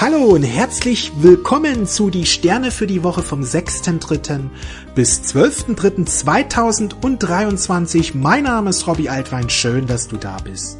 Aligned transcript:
Hallo 0.00 0.24
und 0.28 0.44
herzlich 0.44 1.12
willkommen 1.18 1.86
zu 1.86 2.08
die 2.08 2.24
Sterne 2.24 2.70
für 2.70 2.86
die 2.86 3.02
Woche 3.02 3.22
vom 3.22 3.42
6.3. 3.42 4.48
bis 4.94 5.20
12.3.2023. 5.20 8.16
Mein 8.16 8.44
Name 8.44 8.70
ist 8.70 8.86
Robbie 8.86 9.10
Altwein, 9.10 9.50
schön, 9.50 9.86
dass 9.86 10.08
du 10.08 10.16
da 10.16 10.38
bist. 10.38 10.78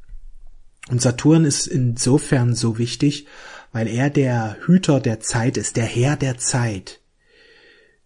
Und 0.89 1.03
Saturn 1.03 1.45
ist 1.45 1.67
insofern 1.67 2.55
so 2.55 2.79
wichtig, 2.79 3.27
weil 3.75 3.89
er 3.89 4.09
der 4.09 4.57
Hüter 4.65 5.01
der 5.01 5.19
Zeit 5.19 5.57
ist, 5.57 5.77
der 5.77 5.85
Herr 5.85 6.17
der 6.17 6.39
Zeit. 6.39 7.01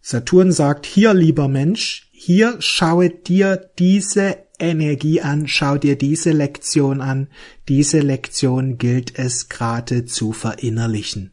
Saturn 0.01 0.51
sagt, 0.51 0.87
hier 0.87 1.13
lieber 1.13 1.47
Mensch, 1.47 2.09
hier 2.11 2.57
schaue 2.61 3.11
dir 3.11 3.71
diese 3.79 4.39
Energie 4.59 5.21
an, 5.21 5.47
schau 5.47 5.77
dir 5.77 5.99
diese 5.99 6.31
Lektion 6.31 7.03
an, 7.03 7.29
diese 7.69 8.01
Lektion 8.01 8.79
gilt 8.79 9.19
es 9.19 9.51
gerade 9.51 10.07
zu 10.07 10.33
verinnerlichen. 10.33 11.33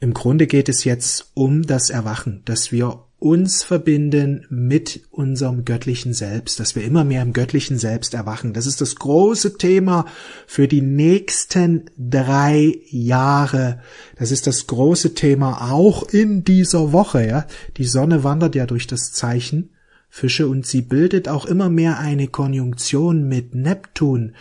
Im 0.00 0.12
Grunde 0.12 0.48
geht 0.48 0.68
es 0.68 0.82
jetzt 0.82 1.30
um 1.34 1.62
das 1.62 1.90
Erwachen, 1.90 2.42
dass 2.44 2.72
wir 2.72 3.04
uns 3.20 3.62
verbinden 3.62 4.46
mit 4.48 5.02
unserem 5.10 5.64
göttlichen 5.64 6.14
Selbst, 6.14 6.58
dass 6.58 6.74
wir 6.74 6.82
immer 6.84 7.04
mehr 7.04 7.22
im 7.22 7.32
göttlichen 7.32 7.78
Selbst 7.78 8.14
erwachen. 8.14 8.54
Das 8.54 8.66
ist 8.66 8.80
das 8.80 8.96
große 8.96 9.58
Thema 9.58 10.06
für 10.46 10.66
die 10.66 10.80
nächsten 10.80 11.84
drei 11.98 12.80
Jahre. 12.88 13.80
Das 14.18 14.30
ist 14.30 14.46
das 14.46 14.66
große 14.66 15.14
Thema 15.14 15.70
auch 15.70 16.02
in 16.08 16.44
dieser 16.44 16.92
Woche, 16.92 17.26
ja. 17.26 17.46
Die 17.76 17.84
Sonne 17.84 18.24
wandert 18.24 18.54
ja 18.54 18.66
durch 18.66 18.86
das 18.86 19.12
Zeichen 19.12 19.70
Fische 20.08 20.48
und 20.48 20.66
sie 20.66 20.82
bildet 20.82 21.28
auch 21.28 21.46
immer 21.46 21.68
mehr 21.68 21.98
eine 22.00 22.26
Konjunktion 22.26 23.28
mit 23.28 23.54
Neptun, 23.54 24.34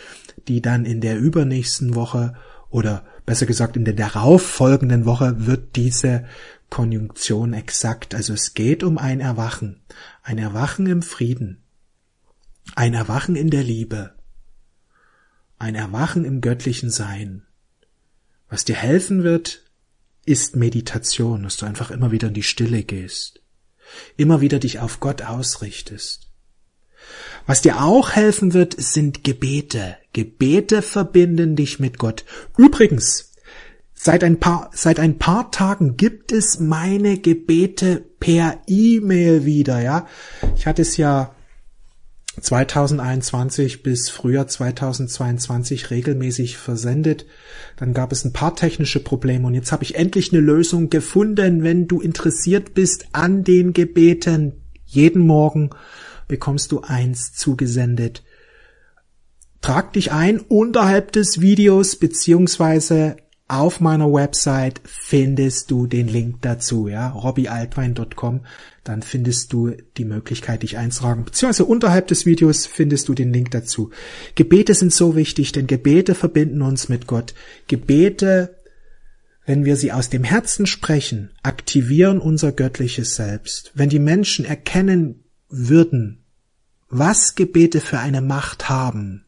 die 0.48 0.62
dann 0.62 0.86
in 0.86 1.00
der 1.00 1.20
übernächsten 1.20 1.94
Woche 1.94 2.34
oder 2.72 3.04
besser 3.26 3.46
gesagt 3.46 3.78
in 3.78 3.86
der 3.86 3.94
darauffolgenden 3.94 5.06
Woche 5.06 5.46
wird 5.46 5.76
diese 5.76 6.26
Konjunktion 6.70 7.54
exakt. 7.54 8.16
Also 8.16 8.34
es 8.34 8.54
geht 8.54 8.84
um 8.84 8.98
ein 8.98 9.20
Erwachen, 9.20 9.82
ein 10.24 10.38
Erwachen 10.38 10.86
im 10.86 11.02
Frieden, 11.02 11.64
ein 12.76 12.94
Erwachen 12.94 13.36
in 13.36 13.50
der 13.50 13.64
Liebe, 13.64 14.16
ein 15.58 15.76
Erwachen 15.76 16.26
im 16.26 16.42
göttlichen 16.42 16.90
Sein. 16.90 17.46
Was 18.50 18.66
dir 18.66 18.76
helfen 18.76 19.24
wird, 19.24 19.64
ist 20.26 20.56
Meditation, 20.56 21.44
dass 21.44 21.58
du 21.58 21.66
einfach 21.66 21.92
immer 21.92 22.12
wieder 22.12 22.28
in 22.28 22.34
die 22.34 22.44
Stille 22.44 22.84
gehst, 22.84 23.42
immer 24.16 24.42
wieder 24.42 24.60
dich 24.60 24.80
auf 24.80 25.00
Gott 25.00 25.22
ausrichtest. 25.22 26.30
Was 27.46 27.62
dir 27.62 27.82
auch 27.82 28.12
helfen 28.12 28.54
wird, 28.54 28.76
sind 28.80 29.24
Gebete. 29.24 29.98
Gebete 30.14 30.82
verbinden 30.82 31.56
dich 31.56 31.80
mit 31.80 31.98
Gott. 31.98 32.26
Übrigens, 32.58 33.29
Seit 34.02 34.24
ein 34.24 34.40
paar, 34.40 34.72
seit 34.74 34.98
ein 34.98 35.20
paar 35.20 35.52
Tagen 35.52 35.98
gibt 35.98 36.32
es 36.32 36.62
meine 36.62 37.18
Gebete 37.18 38.02
per 38.22 38.62
E-Mail 38.66 39.44
wieder, 39.44 39.82
ja. 39.82 40.08
Ich 40.56 40.68
hatte 40.68 40.84
es 40.84 40.96
ja 40.96 41.36
2021 42.40 43.84
bis 43.84 44.10
Frühjahr 44.10 44.48
2022 44.48 45.90
regelmäßig 45.90 46.56
versendet. 46.56 47.26
Dann 47.76 47.94
gab 47.94 48.14
es 48.14 48.24
ein 48.24 48.32
paar 48.32 48.56
technische 48.56 49.02
Probleme 49.02 49.46
und 49.46 49.54
jetzt 49.54 49.74
habe 49.74 49.84
ich 49.84 49.96
endlich 49.96 50.32
eine 50.32 50.42
Lösung 50.42 50.90
gefunden. 50.90 51.64
Wenn 51.64 51.90
du 51.90 52.00
interessiert 52.00 52.74
bist 52.74 53.08
an 53.12 53.44
den 53.44 53.74
Gebeten, 53.74 54.62
jeden 54.86 55.28
Morgen 55.28 55.72
bekommst 56.30 56.72
du 56.72 56.80
eins 56.80 57.34
zugesendet. 57.34 58.24
Trag 59.60 59.92
dich 59.92 60.14
ein 60.14 60.40
unterhalb 60.40 61.12
des 61.12 61.42
Videos 61.42 61.98
beziehungsweise 61.98 63.18
auf 63.50 63.80
meiner 63.80 64.14
Website 64.14 64.80
findest 64.86 65.72
du 65.72 65.88
den 65.88 66.08
Link 66.08 66.42
dazu, 66.42 66.88
ja, 66.88 67.10
robbyaltwein.com. 67.10 68.42
Dann 68.84 69.02
findest 69.02 69.52
du 69.52 69.72
die 69.98 70.06
Möglichkeit, 70.06 70.62
dich 70.62 70.78
einzutragen. 70.78 71.26
Beziehungsweise 71.26 71.66
unterhalb 71.66 72.08
des 72.08 72.28
Videos 72.28 72.68
findest 72.68 73.10
du 73.10 73.16
den 73.16 73.34
Link 73.34 73.50
dazu. 73.50 73.90
Gebete 74.36 74.76
sind 74.76 74.94
so 74.94 75.16
wichtig, 75.16 75.52
denn 75.52 75.66
Gebete 75.66 76.14
verbinden 76.14 76.62
uns 76.62 76.90
mit 76.90 77.08
Gott. 77.08 77.34
Gebete, 77.68 78.56
wenn 79.48 79.66
wir 79.66 79.78
sie 79.78 79.92
aus 79.92 80.10
dem 80.10 80.24
Herzen 80.24 80.68
sprechen, 80.68 81.32
aktivieren 81.42 82.20
unser 82.20 82.52
göttliches 82.52 83.16
Selbst. 83.16 83.72
Wenn 83.74 83.90
die 83.90 84.00
Menschen 84.00 84.46
erkennen 84.46 85.24
würden, 85.50 86.24
was 86.88 87.34
Gebete 87.34 87.82
für 87.82 87.98
eine 87.98 88.22
Macht 88.22 88.70
haben, 88.70 89.26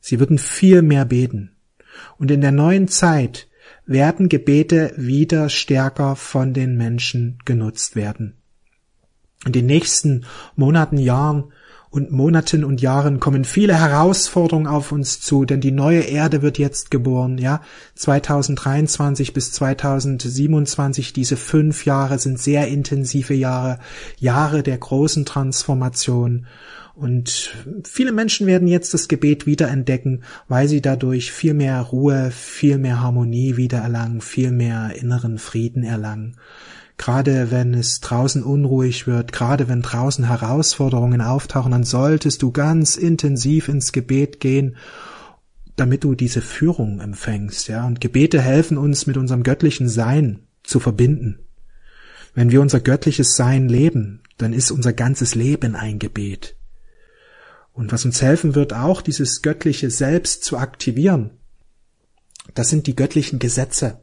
sie 0.00 0.18
würden 0.18 0.38
viel 0.38 0.80
mehr 0.80 1.04
beten. 1.04 1.53
Und 2.18 2.30
in 2.30 2.40
der 2.40 2.52
neuen 2.52 2.88
Zeit 2.88 3.48
werden 3.86 4.28
Gebete 4.28 4.92
wieder 4.96 5.48
stärker 5.48 6.16
von 6.16 6.54
den 6.54 6.76
Menschen 6.76 7.38
genutzt 7.44 7.96
werden. 7.96 8.36
In 9.44 9.52
den 9.52 9.66
nächsten 9.66 10.24
Monaten, 10.56 10.96
Jahren 10.96 11.52
und 11.94 12.10
Monaten 12.10 12.64
und 12.64 12.80
Jahren 12.80 13.20
kommen 13.20 13.44
viele 13.44 13.78
Herausforderungen 13.78 14.66
auf 14.66 14.90
uns 14.90 15.20
zu, 15.20 15.44
denn 15.44 15.60
die 15.60 15.70
neue 15.70 16.00
Erde 16.00 16.42
wird 16.42 16.58
jetzt 16.58 16.90
geboren, 16.90 17.38
ja. 17.38 17.60
2023 17.94 19.32
bis 19.32 19.52
2027, 19.52 21.12
diese 21.12 21.36
fünf 21.36 21.84
Jahre 21.84 22.18
sind 22.18 22.40
sehr 22.40 22.66
intensive 22.66 23.34
Jahre, 23.34 23.78
Jahre 24.18 24.64
der 24.64 24.78
großen 24.78 25.24
Transformation. 25.24 26.46
Und 26.96 27.54
viele 27.84 28.12
Menschen 28.12 28.46
werden 28.46 28.68
jetzt 28.68 28.94
das 28.94 29.08
Gebet 29.08 29.46
wiederentdecken, 29.46 30.22
weil 30.46 30.68
sie 30.68 30.80
dadurch 30.80 31.32
viel 31.32 31.54
mehr 31.54 31.80
Ruhe, 31.80 32.30
viel 32.30 32.78
mehr 32.78 33.00
Harmonie 33.00 33.56
wiedererlangen, 33.56 34.20
viel 34.20 34.52
mehr 34.52 34.94
inneren 34.96 35.38
Frieden 35.38 35.82
erlangen. 35.82 36.36
Gerade 36.96 37.50
wenn 37.50 37.74
es 37.74 37.98
draußen 37.98 38.44
unruhig 38.44 39.08
wird, 39.08 39.32
gerade 39.32 39.66
wenn 39.66 39.82
draußen 39.82 40.28
Herausforderungen 40.28 41.20
auftauchen, 41.20 41.72
dann 41.72 41.82
solltest 41.82 42.42
du 42.42 42.52
ganz 42.52 42.96
intensiv 42.96 43.68
ins 43.68 43.90
Gebet 43.90 44.38
gehen, 44.38 44.76
damit 45.74 46.04
du 46.04 46.14
diese 46.14 46.40
Führung 46.40 47.00
empfängst, 47.00 47.66
ja. 47.66 47.84
Und 47.84 48.00
Gebete 48.00 48.40
helfen 48.40 48.78
uns 48.78 49.08
mit 49.08 49.16
unserem 49.16 49.42
göttlichen 49.42 49.88
Sein 49.88 50.40
zu 50.62 50.78
verbinden. 50.78 51.40
Wenn 52.34 52.52
wir 52.52 52.60
unser 52.60 52.78
göttliches 52.78 53.34
Sein 53.34 53.68
leben, 53.68 54.20
dann 54.38 54.52
ist 54.52 54.70
unser 54.70 54.92
ganzes 54.92 55.34
Leben 55.34 55.74
ein 55.74 55.98
Gebet. 55.98 56.56
Und 57.74 57.92
was 57.92 58.04
uns 58.04 58.22
helfen 58.22 58.54
wird, 58.54 58.72
auch 58.72 59.02
dieses 59.02 59.42
göttliche 59.42 59.90
Selbst 59.90 60.44
zu 60.44 60.56
aktivieren, 60.56 61.30
das 62.54 62.70
sind 62.70 62.86
die 62.86 62.94
göttlichen 62.94 63.40
Gesetze, 63.40 64.00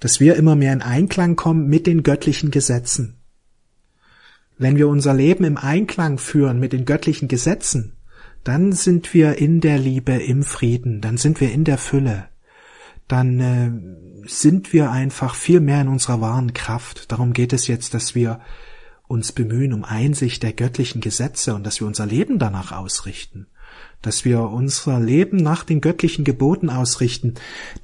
dass 0.00 0.18
wir 0.18 0.34
immer 0.34 0.56
mehr 0.56 0.72
in 0.72 0.82
Einklang 0.82 1.36
kommen 1.36 1.68
mit 1.68 1.86
den 1.86 2.02
göttlichen 2.02 2.50
Gesetzen. 2.50 3.20
Wenn 4.58 4.76
wir 4.76 4.88
unser 4.88 5.14
Leben 5.14 5.44
im 5.44 5.56
Einklang 5.56 6.18
führen 6.18 6.58
mit 6.58 6.72
den 6.72 6.84
göttlichen 6.84 7.28
Gesetzen, 7.28 7.96
dann 8.42 8.72
sind 8.72 9.14
wir 9.14 9.38
in 9.38 9.60
der 9.60 9.78
Liebe, 9.78 10.12
im 10.12 10.42
Frieden, 10.42 11.00
dann 11.00 11.16
sind 11.16 11.40
wir 11.40 11.52
in 11.52 11.64
der 11.64 11.78
Fülle, 11.78 12.28
dann 13.06 13.40
äh, 13.40 14.28
sind 14.28 14.72
wir 14.72 14.90
einfach 14.90 15.34
viel 15.34 15.60
mehr 15.60 15.82
in 15.82 15.88
unserer 15.88 16.20
wahren 16.20 16.54
Kraft. 16.54 17.12
Darum 17.12 17.32
geht 17.32 17.52
es 17.52 17.68
jetzt, 17.68 17.94
dass 17.94 18.14
wir 18.14 18.40
uns 19.10 19.32
bemühen 19.32 19.72
um 19.72 19.84
Einsicht 19.84 20.44
der 20.44 20.52
göttlichen 20.52 21.00
Gesetze 21.00 21.54
und 21.54 21.66
dass 21.66 21.80
wir 21.80 21.86
unser 21.88 22.06
Leben 22.06 22.38
danach 22.38 22.70
ausrichten, 22.70 23.48
dass 24.02 24.24
wir 24.24 24.40
unser 24.40 25.00
Leben 25.00 25.36
nach 25.36 25.64
den 25.64 25.80
göttlichen 25.80 26.24
Geboten 26.24 26.70
ausrichten, 26.70 27.34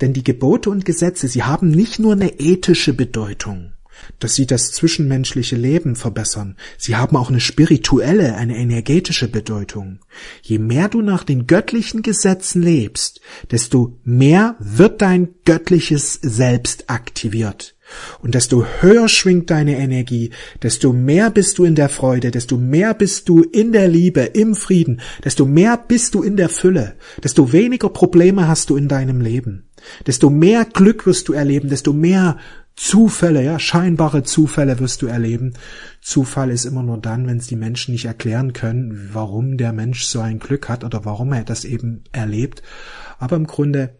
denn 0.01 0.13
die 0.13 0.23
Gebote 0.23 0.71
und 0.71 0.85
Gesetze, 0.85 1.27
sie 1.27 1.43
haben 1.43 1.69
nicht 1.69 1.99
nur 1.99 2.13
eine 2.13 2.39
ethische 2.39 2.95
Bedeutung, 2.95 3.73
dass 4.21 4.37
sie 4.37 4.47
das 4.47 4.71
zwischenmenschliche 4.71 5.57
Leben 5.57 5.97
verbessern, 5.97 6.57
sie 6.79 6.95
haben 6.95 7.17
auch 7.17 7.29
eine 7.29 7.41
spirituelle, 7.41 8.37
eine 8.37 8.57
energetische 8.57 9.27
Bedeutung. 9.27 9.99
Je 10.43 10.61
mehr 10.61 10.89
du 10.89 11.03
nach 11.03 11.25
den 11.25 11.49
göttlichen 11.49 12.03
Gesetzen 12.03 12.63
lebst, 12.63 13.21
desto 13.51 13.99
mehr 14.05 14.55
wird 14.61 15.03
dein 15.03 15.35
göttliches 15.45 16.21
Selbst 16.23 16.89
aktiviert 16.89 17.76
Und 18.21 18.35
desto 18.35 18.67
höher 18.81 19.09
schwingt 19.09 19.51
deine 19.51 19.79
Energie, 19.79 20.31
desto 20.63 20.93
mehr 20.93 21.31
bist 21.31 21.59
du 21.59 21.65
in 21.65 21.75
der 21.75 21.89
Freude, 21.89 22.31
desto 22.31 22.57
mehr 22.57 22.95
bist 22.95 23.29
du 23.29 23.43
in 23.43 23.73
der 23.73 23.89
Liebe, 23.89 24.23
im 24.23 24.55
Frieden, 24.55 25.01
desto 25.25 25.47
mehr 25.47 25.77
bist 25.77 26.15
du 26.15 26.23
in 26.23 26.37
der 26.37 26.49
Fülle, 26.49 26.95
desto 27.23 27.53
weniger 27.53 27.89
Probleme 27.89 28.49
hast 28.49 28.71
du 28.71 28.77
in 28.77 28.89
deinem 28.89 29.21
Leben, 29.21 29.69
desto 30.07 30.31
mehr 30.31 30.65
Glück 30.65 31.07
wirst 31.07 31.29
du 31.29 31.33
erleben, 31.33 31.69
desto 31.69 31.93
mehr 31.93 32.39
Zufälle, 32.77 33.43
ja, 33.43 33.59
scheinbare 33.59 34.23
Zufälle 34.23 34.79
wirst 34.81 35.01
du 35.01 35.07
erleben. 35.07 35.55
Zufall 36.03 36.51
ist 36.51 36.67
immer 36.67 36.83
nur 36.83 36.99
dann, 36.99 37.27
wenn 37.27 37.39
es 37.39 37.47
die 37.47 37.57
Menschen 37.57 37.93
nicht 37.93 38.05
erklären 38.05 38.53
können, 38.53 39.09
warum 39.15 39.57
der 39.57 39.73
Mensch 39.73 40.05
so 40.05 40.21
ein 40.21 40.39
Glück 40.39 40.69
hat 40.69 40.85
oder 40.85 41.07
warum 41.07 41.33
er 41.33 41.45
das 41.45 41.65
eben 41.65 42.05
erlebt. 42.13 42.63
Aber 43.19 43.37
im 43.37 43.47
Grunde 43.47 43.97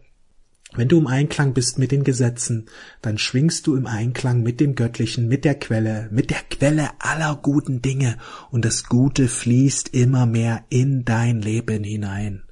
wenn 0.75 0.89
du 0.89 0.97
im 0.97 1.07
Einklang 1.07 1.53
bist 1.53 1.79
mit 1.79 1.91
den 1.91 2.03
Gesetzen, 2.03 2.65
dann 3.01 3.17
schwingst 3.17 3.67
du 3.67 3.75
im 3.75 3.87
Einklang 3.87 4.43
mit 4.43 4.59
dem 4.59 4.75
Göttlichen, 4.75 5.27
mit 5.27 5.45
der 5.45 5.55
Quelle, 5.55 6.09
mit 6.11 6.29
der 6.29 6.41
Quelle 6.49 6.89
aller 6.99 7.39
guten 7.41 7.81
Dinge 7.81 8.17
und 8.51 8.65
das 8.65 8.85
Gute 8.85 9.27
fließt 9.27 9.93
immer 9.93 10.25
mehr 10.25 10.65
in 10.69 11.05
dein 11.05 11.41
Leben 11.41 11.83
hinein. 11.83 12.43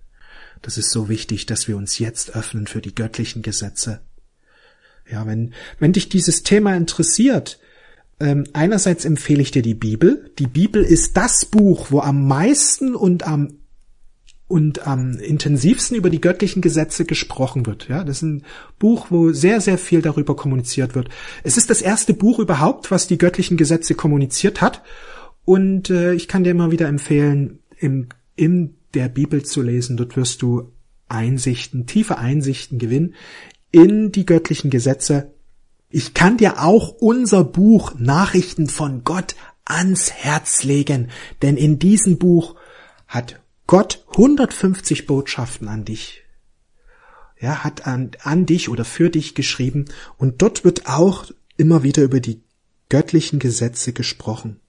Das 0.61 0.77
ist 0.77 0.91
so 0.91 1.09
wichtig, 1.09 1.45
dass 1.45 1.67
wir 1.67 1.77
uns 1.77 1.99
jetzt 1.99 2.35
öffnen 2.35 2.67
für 2.67 2.81
die 2.81 2.95
göttlichen 2.95 3.41
Gesetze. 3.41 4.01
Ja, 5.09 5.27
wenn, 5.27 5.53
wenn 5.79 5.93
dich 5.93 6.09
dieses 6.09 6.41
Thema 6.41 6.75
interessiert, 6.75 7.59
ähm, 8.19 8.45
einerseits 8.53 9.05
empfehle 9.05 9.41
ich 9.41 9.51
dir 9.51 9.61
die 9.61 9.75
Bibel. 9.75 10.31
Die 10.39 10.47
Bibel 10.47 10.83
ist 10.83 11.17
das 11.17 11.45
Buch, 11.45 11.87
wo 11.91 11.99
am 11.99 12.27
meisten 12.27 12.95
und 12.95 13.27
am 13.27 13.59
und 14.47 14.87
am 14.87 15.17
intensivsten 15.17 15.97
über 15.97 16.09
die 16.09 16.21
göttlichen 16.21 16.61
Gesetze 16.61 17.05
gesprochen 17.05 17.65
wird. 17.65 17.87
Ja, 17.87 18.03
das 18.03 18.17
ist 18.17 18.23
ein 18.23 18.43
Buch, 18.77 19.07
wo 19.09 19.31
sehr, 19.31 19.59
sehr 19.59 19.77
viel 19.77 20.01
darüber 20.01 20.35
kommuniziert 20.35 20.93
wird. 20.93 21.09
Es 21.43 21.57
ist 21.57 21.69
das 21.69 21.81
erste 21.81 22.13
Buch 22.13 22.39
überhaupt, 22.39 22.91
was 22.91 23.07
die 23.07 23.17
göttlichen 23.17 23.57
Gesetze 23.57 23.95
kommuniziert 23.95 24.61
hat. 24.61 24.83
Und 25.45 25.89
äh, 25.89 26.13
ich 26.13 26.27
kann 26.27 26.43
dir 26.43 26.51
immer 26.51 26.71
wieder 26.71 26.87
empfehlen, 26.87 27.59
im, 27.79 28.09
in 28.35 28.75
der 28.93 29.09
Bibel 29.09 29.43
zu 29.43 29.61
lesen. 29.61 29.97
Dort 29.97 30.15
wirst 30.15 30.41
du 30.41 30.71
Einsichten, 31.07 31.87
tiefe 31.87 32.17
Einsichten 32.17 32.77
gewinnen 32.77 33.15
in 33.71 34.11
die 34.11 34.25
göttlichen 34.25 34.69
Gesetze. 34.69 35.31
Ich 35.89 36.13
kann 36.13 36.37
dir 36.37 36.63
auch 36.63 36.89
unser 36.89 37.43
Buch 37.43 37.93
Nachrichten 37.97 38.67
von 38.67 39.03
Gott 39.03 39.35
ans 39.65 40.11
Herz 40.11 40.63
legen, 40.63 41.09
denn 41.41 41.57
in 41.57 41.79
diesem 41.79 42.17
Buch 42.17 42.55
hat 43.07 43.39
Gott 43.67 44.05
150 44.11 45.07
Botschaften 45.07 45.67
an 45.67 45.85
dich. 45.85 46.23
Ja, 47.39 47.63
hat 47.63 47.87
an, 47.87 48.11
an 48.21 48.45
dich 48.45 48.69
oder 48.69 48.85
für 48.85 49.09
dich 49.09 49.35
geschrieben 49.35 49.85
und 50.17 50.41
dort 50.41 50.63
wird 50.63 50.87
auch 50.87 51.31
immer 51.57 51.83
wieder 51.83 52.03
über 52.03 52.19
die 52.19 52.41
göttlichen 52.89 53.39
Gesetze 53.39 53.91
gesprochen. 53.91 54.59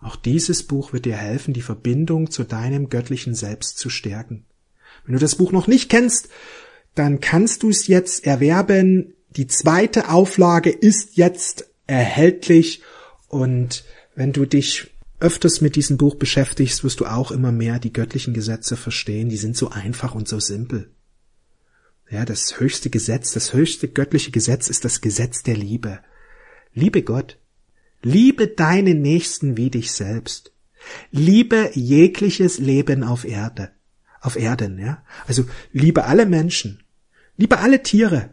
Auch 0.00 0.16
dieses 0.16 0.64
Buch 0.64 0.92
wird 0.92 1.06
dir 1.06 1.16
helfen, 1.16 1.54
die 1.54 1.62
Verbindung 1.62 2.30
zu 2.30 2.44
deinem 2.44 2.90
göttlichen 2.90 3.34
Selbst 3.34 3.78
zu 3.78 3.88
stärken. 3.88 4.44
Wenn 5.04 5.14
du 5.14 5.20
das 5.20 5.36
Buch 5.36 5.52
noch 5.52 5.66
nicht 5.66 5.88
kennst, 5.88 6.28
dann 6.94 7.20
kannst 7.20 7.62
du 7.62 7.70
es 7.70 7.86
jetzt 7.86 8.26
erwerben. 8.26 9.14
Die 9.30 9.46
zweite 9.46 10.10
Auflage 10.10 10.70
ist 10.70 11.16
jetzt 11.16 11.70
erhältlich 11.86 12.82
und 13.28 13.84
wenn 14.14 14.32
du 14.32 14.44
dich 14.44 14.91
öfters 15.22 15.60
mit 15.60 15.76
diesem 15.76 15.96
Buch 15.96 16.16
beschäftigst, 16.16 16.84
wirst 16.84 17.00
du 17.00 17.06
auch 17.06 17.30
immer 17.30 17.52
mehr 17.52 17.78
die 17.78 17.92
göttlichen 17.92 18.34
Gesetze 18.34 18.76
verstehen. 18.76 19.28
Die 19.28 19.36
sind 19.36 19.56
so 19.56 19.70
einfach 19.70 20.14
und 20.14 20.28
so 20.28 20.40
simpel. 20.40 20.90
Ja, 22.10 22.24
das 22.26 22.60
höchste 22.60 22.90
Gesetz, 22.90 23.32
das 23.32 23.54
höchste 23.54 23.88
göttliche 23.88 24.32
Gesetz 24.32 24.68
ist 24.68 24.84
das 24.84 25.00
Gesetz 25.00 25.42
der 25.42 25.56
Liebe. 25.56 26.00
Liebe 26.74 27.02
Gott. 27.02 27.38
Liebe 28.02 28.48
deinen 28.48 29.00
Nächsten 29.00 29.56
wie 29.56 29.70
dich 29.70 29.92
selbst. 29.92 30.52
Liebe 31.10 31.70
jegliches 31.74 32.58
Leben 32.58 33.04
auf 33.04 33.24
Erde. 33.24 33.70
Auf 34.20 34.36
Erden, 34.36 34.78
ja. 34.78 35.04
Also 35.26 35.44
liebe 35.72 36.04
alle 36.04 36.26
Menschen. 36.26 36.82
Liebe 37.36 37.58
alle 37.58 37.82
Tiere. 37.82 38.30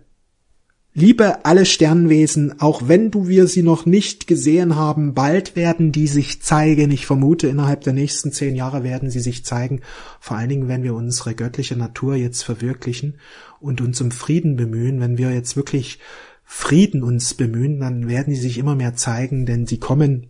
Liebe 0.99 1.45
alle 1.45 1.65
Sternwesen, 1.65 2.59
auch 2.59 2.89
wenn 2.89 3.09
du 3.09 3.29
wir 3.29 3.47
sie 3.47 3.63
noch 3.63 3.85
nicht 3.85 4.27
gesehen 4.27 4.75
haben, 4.75 5.13
bald 5.13 5.55
werden 5.55 5.93
die 5.93 6.07
sich 6.07 6.41
zeigen. 6.41 6.91
Ich 6.91 7.05
vermute, 7.05 7.47
innerhalb 7.47 7.81
der 7.81 7.93
nächsten 7.93 8.33
zehn 8.33 8.53
Jahre 8.53 8.83
werden 8.83 9.09
sie 9.09 9.21
sich 9.21 9.45
zeigen. 9.45 9.79
Vor 10.19 10.35
allen 10.35 10.49
Dingen, 10.49 10.67
wenn 10.67 10.83
wir 10.83 10.93
unsere 10.93 11.35
göttliche 11.35 11.77
Natur 11.77 12.15
jetzt 12.15 12.43
verwirklichen 12.43 13.17
und 13.61 13.79
uns 13.79 14.01
um 14.01 14.11
Frieden 14.11 14.57
bemühen, 14.57 14.99
wenn 14.99 15.17
wir 15.17 15.31
jetzt 15.31 15.55
wirklich 15.55 15.99
Frieden 16.43 17.01
uns 17.01 17.33
bemühen, 17.33 17.79
dann 17.79 18.09
werden 18.09 18.35
sie 18.35 18.41
sich 18.41 18.57
immer 18.57 18.75
mehr 18.75 18.95
zeigen, 18.95 19.45
denn 19.45 19.65
sie 19.65 19.79
kommen 19.79 20.27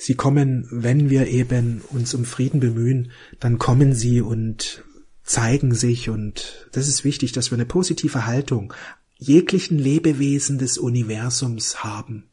Sie 0.00 0.14
kommen, 0.14 0.68
wenn 0.70 1.10
wir 1.10 1.26
eben 1.26 1.82
uns 1.90 2.14
um 2.14 2.24
Frieden 2.24 2.60
bemühen, 2.60 3.10
dann 3.40 3.58
kommen 3.58 3.94
sie 3.94 4.20
und 4.20 4.84
zeigen 5.24 5.74
sich 5.74 6.08
und 6.08 6.68
das 6.70 6.86
ist 6.86 7.04
wichtig, 7.04 7.32
dass 7.32 7.50
wir 7.50 7.56
eine 7.56 7.66
positive 7.66 8.24
Haltung 8.24 8.72
jeglichen 9.18 9.78
Lebewesen 9.78 10.58
des 10.58 10.78
Universums 10.78 11.82
haben. 11.82 12.30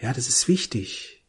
Ja, 0.00 0.12
das 0.12 0.28
ist 0.28 0.48
wichtig. 0.48 1.22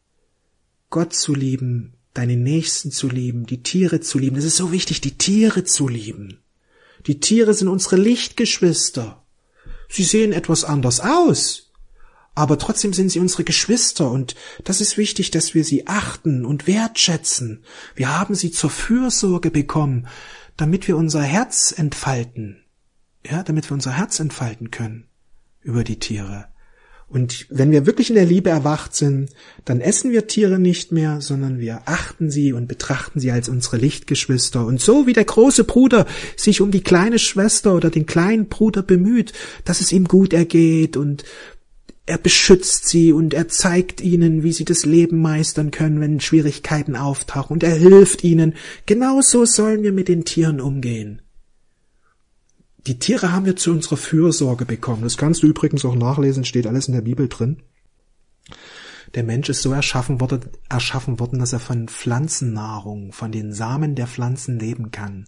Gott 0.90 1.14
zu 1.14 1.34
lieben, 1.34 1.94
deine 2.14 2.36
Nächsten 2.36 2.90
zu 2.90 3.08
lieben, 3.08 3.46
die 3.46 3.62
Tiere 3.62 4.00
zu 4.00 4.18
lieben. 4.18 4.36
Das 4.36 4.44
ist 4.44 4.56
so 4.56 4.72
wichtig, 4.72 5.00
die 5.00 5.16
Tiere 5.16 5.64
zu 5.64 5.86
lieben. 5.86 6.40
Die 7.06 7.20
Tiere 7.20 7.54
sind 7.54 7.68
unsere 7.68 7.96
Lichtgeschwister. 7.96 9.24
Sie 9.88 10.04
sehen 10.04 10.32
etwas 10.32 10.64
anders 10.64 11.00
aus, 11.00 11.72
aber 12.34 12.58
trotzdem 12.58 12.92
sind 12.92 13.10
sie 13.10 13.20
unsere 13.20 13.44
Geschwister 13.44 14.10
und 14.10 14.34
das 14.64 14.80
ist 14.80 14.96
wichtig, 14.96 15.30
dass 15.30 15.54
wir 15.54 15.64
sie 15.64 15.86
achten 15.86 16.44
und 16.44 16.66
wertschätzen. 16.66 17.64
Wir 17.94 18.16
haben 18.16 18.34
sie 18.34 18.50
zur 18.50 18.70
Fürsorge 18.70 19.50
bekommen, 19.50 20.06
damit 20.56 20.86
wir 20.86 20.96
unser 20.96 21.22
Herz 21.22 21.72
entfalten 21.76 22.62
ja, 23.28 23.42
damit 23.42 23.68
wir 23.70 23.74
unser 23.74 23.96
Herz 23.96 24.20
entfalten 24.20 24.70
können 24.70 25.04
über 25.62 25.84
die 25.84 25.98
Tiere. 25.98 26.46
Und 27.10 27.46
wenn 27.50 27.72
wir 27.72 27.86
wirklich 27.86 28.08
in 28.08 28.14
der 28.14 28.24
Liebe 28.24 28.50
erwacht 28.50 28.94
sind, 28.94 29.30
dann 29.64 29.80
essen 29.80 30.12
wir 30.12 30.28
Tiere 30.28 30.60
nicht 30.60 30.92
mehr, 30.92 31.20
sondern 31.20 31.58
wir 31.58 31.82
achten 31.86 32.30
sie 32.30 32.52
und 32.52 32.68
betrachten 32.68 33.18
sie 33.18 33.32
als 33.32 33.48
unsere 33.48 33.78
Lichtgeschwister. 33.78 34.64
Und 34.64 34.80
so 34.80 35.08
wie 35.08 35.12
der 35.12 35.24
große 35.24 35.64
Bruder 35.64 36.06
sich 36.36 36.60
um 36.60 36.70
die 36.70 36.84
kleine 36.84 37.18
Schwester 37.18 37.74
oder 37.74 37.90
den 37.90 38.06
kleinen 38.06 38.46
Bruder 38.46 38.82
bemüht, 38.82 39.32
dass 39.64 39.80
es 39.80 39.90
ihm 39.90 40.06
gut 40.06 40.32
ergeht 40.32 40.96
und 40.96 41.24
er 42.06 42.18
beschützt 42.18 42.88
sie 42.88 43.12
und 43.12 43.34
er 43.34 43.48
zeigt 43.48 44.00
ihnen, 44.00 44.44
wie 44.44 44.52
sie 44.52 44.64
das 44.64 44.84
Leben 44.84 45.20
meistern 45.20 45.72
können, 45.72 46.00
wenn 46.00 46.20
Schwierigkeiten 46.20 46.94
auftauchen 46.94 47.54
und 47.54 47.64
er 47.64 47.74
hilft 47.74 48.22
ihnen. 48.22 48.54
Genauso 48.86 49.44
sollen 49.46 49.82
wir 49.82 49.92
mit 49.92 50.06
den 50.06 50.24
Tieren 50.24 50.60
umgehen. 50.60 51.22
Die 52.86 52.98
Tiere 52.98 53.32
haben 53.32 53.44
wir 53.44 53.56
zu 53.56 53.72
unserer 53.72 53.96
Fürsorge 53.96 54.64
bekommen. 54.64 55.02
Das 55.02 55.16
kannst 55.16 55.42
du 55.42 55.46
übrigens 55.46 55.84
auch 55.84 55.94
nachlesen, 55.94 56.44
steht 56.44 56.66
alles 56.66 56.88
in 56.88 56.94
der 56.94 57.02
Bibel 57.02 57.28
drin. 57.28 57.62
Der 59.14 59.24
Mensch 59.24 59.48
ist 59.48 59.62
so 59.62 59.72
erschaffen 59.72 60.20
worden, 60.20 60.40
erschaffen 60.68 61.18
worden, 61.18 61.40
dass 61.40 61.52
er 61.52 61.60
von 61.60 61.88
Pflanzennahrung, 61.88 63.12
von 63.12 63.32
den 63.32 63.52
Samen 63.52 63.96
der 63.96 64.06
Pflanzen 64.06 64.58
leben 64.58 64.90
kann. 64.92 65.26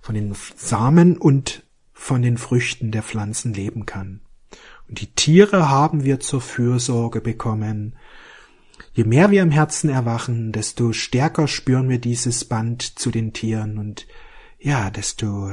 Von 0.00 0.14
den 0.14 0.34
Samen 0.56 1.16
und 1.16 1.64
von 1.92 2.22
den 2.22 2.38
Früchten 2.38 2.90
der 2.92 3.02
Pflanzen 3.02 3.52
leben 3.52 3.84
kann. 3.84 4.20
Und 4.88 5.00
die 5.00 5.12
Tiere 5.12 5.68
haben 5.68 6.04
wir 6.04 6.20
zur 6.20 6.40
Fürsorge 6.40 7.20
bekommen. 7.20 7.96
Je 8.94 9.04
mehr 9.04 9.30
wir 9.30 9.42
im 9.42 9.50
Herzen 9.50 9.90
erwachen, 9.90 10.52
desto 10.52 10.92
stärker 10.92 11.46
spüren 11.46 11.88
wir 11.88 11.98
dieses 11.98 12.44
Band 12.44 12.82
zu 12.82 13.10
den 13.10 13.32
Tieren 13.32 13.78
und 13.78 14.06
ja, 14.58 14.90
desto 14.90 15.52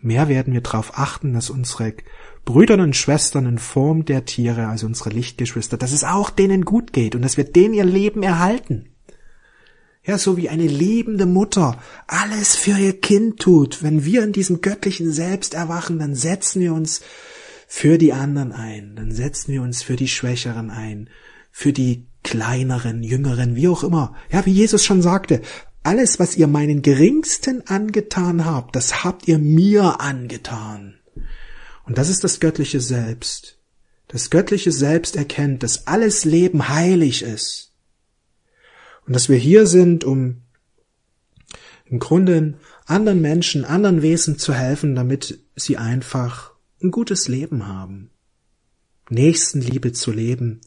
mehr 0.00 0.28
werden 0.28 0.52
wir 0.52 0.60
darauf 0.60 0.98
achten, 0.98 1.32
dass 1.32 1.50
unsere 1.50 1.94
Brüder 2.44 2.74
und 2.74 2.96
Schwestern 2.96 3.46
in 3.46 3.58
Form 3.58 4.04
der 4.04 4.24
Tiere, 4.24 4.68
also 4.68 4.86
unsere 4.86 5.10
Lichtgeschwister, 5.10 5.76
dass 5.76 5.92
es 5.92 6.04
auch 6.04 6.30
denen 6.30 6.64
gut 6.64 6.92
geht 6.92 7.14
und 7.14 7.22
dass 7.22 7.36
wir 7.36 7.44
denen 7.44 7.74
ihr 7.74 7.84
Leben 7.84 8.22
erhalten. 8.22 8.86
Ja, 10.02 10.16
so 10.16 10.36
wie 10.38 10.48
eine 10.48 10.66
liebende 10.66 11.26
Mutter 11.26 11.78
alles 12.06 12.56
für 12.56 12.78
ihr 12.78 12.98
Kind 12.98 13.38
tut. 13.38 13.82
Wenn 13.82 14.04
wir 14.04 14.24
in 14.24 14.32
diesem 14.32 14.62
göttlichen 14.62 15.12
Selbst 15.12 15.52
erwachen, 15.52 15.98
dann 15.98 16.14
setzen 16.14 16.62
wir 16.62 16.72
uns 16.72 17.02
für 17.68 17.98
die 17.98 18.12
anderen 18.12 18.52
ein, 18.52 18.96
dann 18.96 19.12
setzen 19.12 19.52
wir 19.52 19.62
uns 19.62 19.82
für 19.82 19.96
die 19.96 20.08
Schwächeren 20.08 20.70
ein, 20.70 21.10
für 21.52 21.72
die 21.72 22.06
kleineren, 22.22 23.02
jüngeren, 23.02 23.56
wie 23.56 23.68
auch 23.68 23.84
immer. 23.84 24.14
Ja, 24.30 24.44
wie 24.46 24.52
Jesus 24.52 24.84
schon 24.84 25.02
sagte, 25.02 25.42
alles, 25.82 26.18
was 26.18 26.36
ihr 26.36 26.46
meinen 26.46 26.82
Geringsten 26.82 27.66
angetan 27.66 28.44
habt, 28.44 28.76
das 28.76 29.04
habt 29.04 29.28
ihr 29.28 29.38
mir 29.38 30.00
angetan. 30.00 30.98
Und 31.84 31.98
das 31.98 32.08
ist 32.08 32.22
das 32.22 32.40
göttliche 32.40 32.80
Selbst. 32.80 33.58
Das 34.08 34.30
göttliche 34.30 34.72
Selbst 34.72 35.16
erkennt, 35.16 35.62
dass 35.62 35.86
alles 35.86 36.24
Leben 36.24 36.68
heilig 36.68 37.22
ist. 37.22 37.72
Und 39.06 39.14
dass 39.14 39.28
wir 39.28 39.38
hier 39.38 39.66
sind, 39.66 40.04
um 40.04 40.42
im 41.86 41.98
Grunde 41.98 42.54
anderen 42.86 43.20
Menschen, 43.20 43.64
anderen 43.64 44.02
Wesen 44.02 44.38
zu 44.38 44.54
helfen, 44.54 44.94
damit 44.94 45.40
sie 45.56 45.76
einfach 45.76 46.52
ein 46.82 46.90
gutes 46.90 47.28
Leben 47.28 47.66
haben. 47.66 48.10
Nächstenliebe 49.08 49.92
zu 49.92 50.12
leben, 50.12 50.60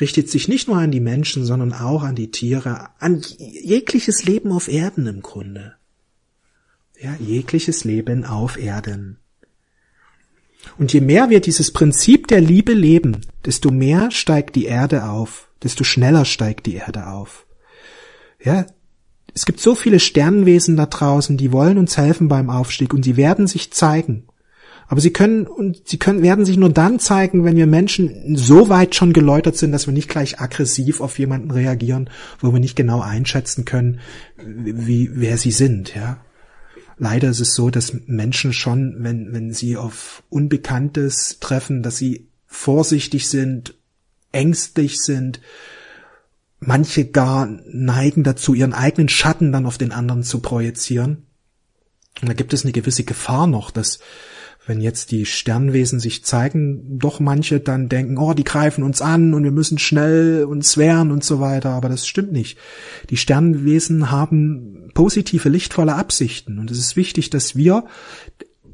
richtet 0.00 0.30
sich 0.30 0.48
nicht 0.48 0.68
nur 0.68 0.78
an 0.78 0.90
die 0.90 1.00
Menschen, 1.00 1.44
sondern 1.44 1.72
auch 1.72 2.02
an 2.02 2.14
die 2.14 2.30
Tiere, 2.30 2.88
an 2.98 3.22
jegliches 3.38 4.24
Leben 4.24 4.52
auf 4.52 4.68
Erden 4.68 5.06
im 5.06 5.22
Grunde. 5.22 5.74
Ja, 7.00 7.14
jegliches 7.18 7.84
Leben 7.84 8.24
auf 8.24 8.58
Erden. 8.58 9.18
Und 10.76 10.92
je 10.92 11.00
mehr 11.00 11.30
wir 11.30 11.40
dieses 11.40 11.72
Prinzip 11.72 12.26
der 12.26 12.40
Liebe 12.40 12.72
leben, 12.72 13.20
desto 13.44 13.70
mehr 13.70 14.10
steigt 14.10 14.56
die 14.56 14.66
Erde 14.66 15.08
auf, 15.08 15.48
desto 15.62 15.84
schneller 15.84 16.24
steigt 16.24 16.66
die 16.66 16.74
Erde 16.74 17.06
auf. 17.06 17.46
Ja, 18.42 18.66
es 19.34 19.46
gibt 19.46 19.60
so 19.60 19.74
viele 19.74 20.00
Sternenwesen 20.00 20.76
da 20.76 20.86
draußen, 20.86 21.36
die 21.36 21.52
wollen 21.52 21.78
uns 21.78 21.96
helfen 21.96 22.28
beim 22.28 22.50
Aufstieg 22.50 22.92
und 22.92 23.04
sie 23.04 23.16
werden 23.16 23.46
sich 23.46 23.72
zeigen. 23.72 24.26
Aber 24.88 25.02
sie 25.02 25.12
können 25.12 25.46
und 25.46 25.86
sie 25.86 25.98
können 25.98 26.22
werden 26.22 26.46
sich 26.46 26.56
nur 26.56 26.70
dann 26.70 26.98
zeigen, 26.98 27.44
wenn 27.44 27.56
wir 27.56 27.66
Menschen 27.66 28.36
so 28.36 28.70
weit 28.70 28.94
schon 28.94 29.12
geläutert 29.12 29.56
sind, 29.56 29.70
dass 29.70 29.86
wir 29.86 29.92
nicht 29.92 30.08
gleich 30.08 30.40
aggressiv 30.40 31.02
auf 31.02 31.18
jemanden 31.18 31.50
reagieren, 31.50 32.08
wo 32.40 32.52
wir 32.52 32.60
nicht 32.60 32.74
genau 32.74 33.00
einschätzen 33.00 33.66
können, 33.66 34.00
wie 34.38 35.10
wer 35.12 35.36
sie 35.36 35.52
sind, 35.52 35.94
ja. 35.94 36.18
Leider 37.00 37.30
ist 37.30 37.38
es 37.38 37.54
so, 37.54 37.70
dass 37.70 37.92
Menschen 38.06 38.52
schon, 38.52 38.96
wenn 38.98 39.32
wenn 39.32 39.52
sie 39.52 39.76
auf 39.76 40.24
Unbekanntes 40.30 41.38
treffen, 41.38 41.82
dass 41.82 41.96
sie 41.96 42.26
vorsichtig 42.46 43.28
sind, 43.28 43.74
ängstlich 44.32 45.00
sind, 45.00 45.40
manche 46.60 47.04
gar 47.04 47.46
neigen 47.66 48.24
dazu, 48.24 48.54
ihren 48.54 48.72
eigenen 48.72 49.08
Schatten 49.08 49.52
dann 49.52 49.66
auf 49.66 49.78
den 49.78 49.92
anderen 49.92 50.24
zu 50.24 50.40
projizieren. 50.40 51.26
Und 52.20 52.28
da 52.28 52.34
gibt 52.34 52.52
es 52.52 52.64
eine 52.64 52.72
gewisse 52.72 53.04
Gefahr 53.04 53.46
noch, 53.46 53.70
dass 53.70 54.00
wenn 54.68 54.82
jetzt 54.82 55.10
die 55.12 55.24
Sternwesen 55.24 55.98
sich 55.98 56.24
zeigen, 56.24 56.98
doch 56.98 57.20
manche 57.20 57.58
dann 57.58 57.88
denken, 57.88 58.18
oh, 58.18 58.34
die 58.34 58.44
greifen 58.44 58.84
uns 58.84 59.00
an 59.00 59.32
und 59.32 59.42
wir 59.42 59.50
müssen 59.50 59.78
schnell 59.78 60.44
uns 60.44 60.76
wehren 60.76 61.10
und 61.10 61.24
so 61.24 61.40
weiter. 61.40 61.70
Aber 61.70 61.88
das 61.88 62.06
stimmt 62.06 62.32
nicht. 62.32 62.58
Die 63.08 63.16
Sternwesen 63.16 64.10
haben 64.10 64.90
positive, 64.92 65.48
lichtvolle 65.48 65.94
Absichten. 65.94 66.58
Und 66.58 66.70
es 66.70 66.78
ist 66.78 66.96
wichtig, 66.96 67.30
dass 67.30 67.56
wir 67.56 67.86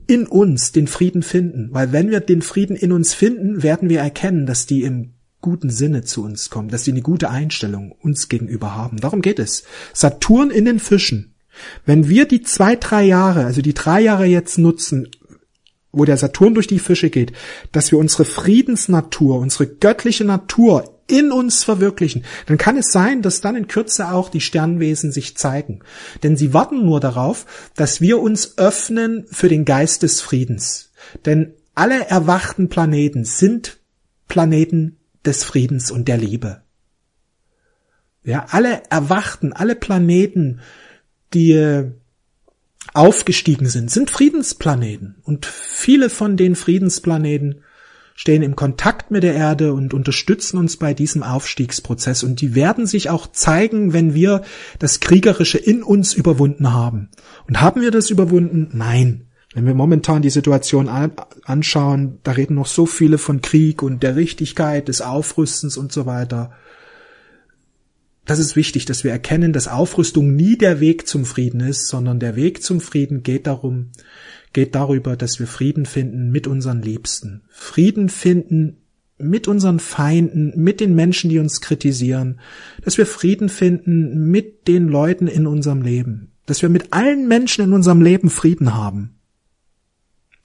in 0.08 0.26
uns 0.26 0.72
den 0.72 0.88
Frieden 0.88 1.22
finden. 1.22 1.68
Weil 1.70 1.92
wenn 1.92 2.10
wir 2.10 2.20
den 2.20 2.42
Frieden 2.42 2.76
in 2.76 2.90
uns 2.90 3.14
finden, 3.14 3.62
werden 3.62 3.88
wir 3.88 4.00
erkennen, 4.00 4.46
dass 4.46 4.66
die 4.66 4.82
im 4.82 5.14
guten 5.40 5.70
Sinne 5.70 6.02
zu 6.02 6.24
uns 6.24 6.50
kommen, 6.50 6.70
dass 6.70 6.84
sie 6.84 6.90
eine 6.90 7.02
gute 7.02 7.30
Einstellung 7.30 7.92
uns 7.92 8.28
gegenüber 8.28 8.74
haben. 8.74 8.96
Darum 8.96 9.22
geht 9.22 9.38
es. 9.38 9.62
Saturn 9.92 10.50
in 10.50 10.64
den 10.64 10.80
Fischen. 10.80 11.34
Wenn 11.86 12.08
wir 12.08 12.26
die 12.26 12.42
zwei, 12.42 12.76
drei 12.76 13.04
Jahre, 13.04 13.44
also 13.44 13.62
die 13.62 13.74
drei 13.74 14.00
Jahre 14.00 14.24
jetzt 14.24 14.58
nutzen, 14.58 15.08
wo 15.96 16.04
der 16.04 16.16
Saturn 16.16 16.54
durch 16.54 16.66
die 16.66 16.78
Fische 16.78 17.10
geht, 17.10 17.32
dass 17.72 17.90
wir 17.90 17.98
unsere 17.98 18.24
Friedensnatur, 18.24 19.38
unsere 19.38 19.66
göttliche 19.66 20.24
Natur 20.24 20.84
in 21.06 21.32
uns 21.32 21.64
verwirklichen, 21.64 22.24
dann 22.46 22.58
kann 22.58 22.76
es 22.76 22.90
sein, 22.90 23.22
dass 23.22 23.40
dann 23.40 23.56
in 23.56 23.68
Kürze 23.68 24.10
auch 24.10 24.28
die 24.28 24.40
Sternwesen 24.40 25.12
sich 25.12 25.36
zeigen. 25.36 25.80
Denn 26.22 26.36
sie 26.36 26.54
warten 26.54 26.84
nur 26.84 27.00
darauf, 27.00 27.46
dass 27.76 28.00
wir 28.00 28.20
uns 28.20 28.58
öffnen 28.58 29.26
für 29.30 29.48
den 29.48 29.64
Geist 29.64 30.02
des 30.02 30.20
Friedens. 30.20 30.92
Denn 31.26 31.52
alle 31.74 32.06
erwachten 32.08 32.68
Planeten 32.68 33.24
sind 33.24 33.78
Planeten 34.28 34.98
des 35.24 35.44
Friedens 35.44 35.90
und 35.90 36.08
der 36.08 36.16
Liebe. 36.16 36.62
Ja, 38.22 38.46
alle 38.50 38.82
erwachten, 38.88 39.52
alle 39.52 39.74
Planeten, 39.74 40.60
die 41.34 41.92
aufgestiegen 42.94 43.66
sind, 43.66 43.90
sind 43.90 44.10
Friedensplaneten. 44.10 45.16
Und 45.24 45.46
viele 45.46 46.08
von 46.08 46.36
den 46.36 46.54
Friedensplaneten 46.54 47.62
stehen 48.14 48.42
im 48.42 48.54
Kontakt 48.54 49.10
mit 49.10 49.24
der 49.24 49.34
Erde 49.34 49.74
und 49.74 49.92
unterstützen 49.92 50.56
uns 50.56 50.76
bei 50.76 50.94
diesem 50.94 51.24
Aufstiegsprozess. 51.24 52.22
Und 52.22 52.40
die 52.40 52.54
werden 52.54 52.86
sich 52.86 53.10
auch 53.10 53.26
zeigen, 53.26 53.92
wenn 53.92 54.14
wir 54.14 54.42
das 54.78 55.00
Kriegerische 55.00 55.58
in 55.58 55.82
uns 55.82 56.14
überwunden 56.14 56.72
haben. 56.72 57.10
Und 57.48 57.60
haben 57.60 57.82
wir 57.82 57.90
das 57.90 58.10
überwunden? 58.10 58.70
Nein. 58.72 59.26
Wenn 59.52 59.66
wir 59.66 59.74
momentan 59.74 60.22
die 60.22 60.30
Situation 60.30 60.88
anschauen, 61.44 62.18
da 62.24 62.32
reden 62.32 62.54
noch 62.54 62.66
so 62.66 62.86
viele 62.86 63.18
von 63.18 63.40
Krieg 63.40 63.82
und 63.82 64.02
der 64.02 64.16
Richtigkeit 64.16 64.88
des 64.88 65.00
Aufrüstens 65.00 65.76
und 65.76 65.92
so 65.92 66.06
weiter 66.06 66.52
das 68.24 68.38
ist 68.38 68.56
wichtig, 68.56 68.86
dass 68.86 69.04
wir 69.04 69.10
erkennen, 69.10 69.52
dass 69.52 69.68
Aufrüstung 69.68 70.34
nie 70.34 70.56
der 70.56 70.80
Weg 70.80 71.06
zum 71.06 71.24
Frieden 71.24 71.60
ist, 71.60 71.88
sondern 71.88 72.20
der 72.20 72.36
Weg 72.36 72.62
zum 72.62 72.80
Frieden 72.80 73.22
geht 73.22 73.46
darum, 73.46 73.90
geht 74.52 74.74
darüber, 74.74 75.16
dass 75.16 75.38
wir 75.38 75.46
Frieden 75.46 75.84
finden 75.84 76.30
mit 76.30 76.46
unseren 76.46 76.80
Liebsten. 76.80 77.42
Frieden 77.50 78.08
finden 78.08 78.78
mit 79.18 79.46
unseren 79.46 79.78
Feinden, 79.78 80.52
mit 80.56 80.80
den 80.80 80.94
Menschen, 80.94 81.30
die 81.30 81.38
uns 81.38 81.60
kritisieren, 81.60 82.40
dass 82.82 82.98
wir 82.98 83.06
Frieden 83.06 83.48
finden 83.48 84.30
mit 84.30 84.66
den 84.66 84.88
Leuten 84.88 85.28
in 85.28 85.46
unserem 85.46 85.82
Leben, 85.82 86.32
dass 86.46 86.62
wir 86.62 86.68
mit 86.68 86.92
allen 86.92 87.28
Menschen 87.28 87.64
in 87.64 87.72
unserem 87.72 88.00
Leben 88.00 88.30
Frieden 88.30 88.74
haben. 88.74 89.14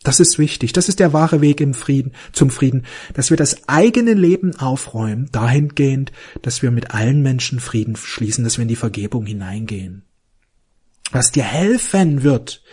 Das 0.03 0.22
ist 0.22 0.39
wichtig. 0.39 0.72
Das 0.72 0.88
ist 0.88 1.00
der 1.00 1.12
wahre 1.12 1.41
Weg 1.41 1.60
im 1.60 1.74
Frieden, 1.74 2.13
zum 2.32 2.50
Frieden, 2.50 2.86
dass 3.13 3.29
wir 3.29 3.38
das 3.38 3.68
eigene 3.68 4.13
Leben 4.13 4.56
aufräumen, 4.56 5.29
dahingehend, 5.32 6.12
dass 6.41 6.62
wir 6.62 6.72
mit 6.72 6.94
allen 6.94 7.22
Menschen 7.22 7.60
Frieden 7.60 7.96
schließen, 7.96 8.44
dass 8.44 8.58
wir 8.58 8.63
in 8.63 8.70
die 8.70 8.77
Vergebung 8.77 9.25
hineingehen. 9.25 10.03
Was 11.12 11.32
dir 11.32 11.44
helfen 11.44 12.24
wird, 12.24 12.63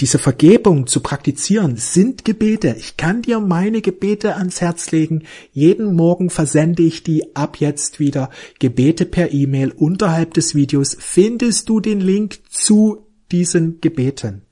diese 0.00 0.18
Vergebung 0.18 0.86
zu 0.86 1.00
praktizieren, 1.00 1.76
sind 1.76 2.24
Gebete. 2.24 2.74
Ich 2.78 2.96
kann 2.96 3.22
dir 3.22 3.40
meine 3.40 3.80
Gebete 3.80 4.34
ans 4.36 4.60
Herz 4.60 4.90
legen. 4.90 5.24
Jeden 5.52 5.94
Morgen 5.94 6.30
versende 6.30 6.82
ich 6.82 7.02
die 7.04 7.36
ab 7.36 7.58
jetzt 7.60 8.00
wieder. 8.00 8.30
Gebete 8.58 9.04
per 9.04 9.32
E-Mail. 9.32 9.70
Unterhalb 9.70 10.34
des 10.34 10.54
Videos 10.54 10.96
findest 10.98 11.68
du 11.68 11.78
den 11.78 12.00
Link 12.00 12.40
zu 12.48 13.06
diesen 13.30 13.80
Gebeten. 13.80 14.43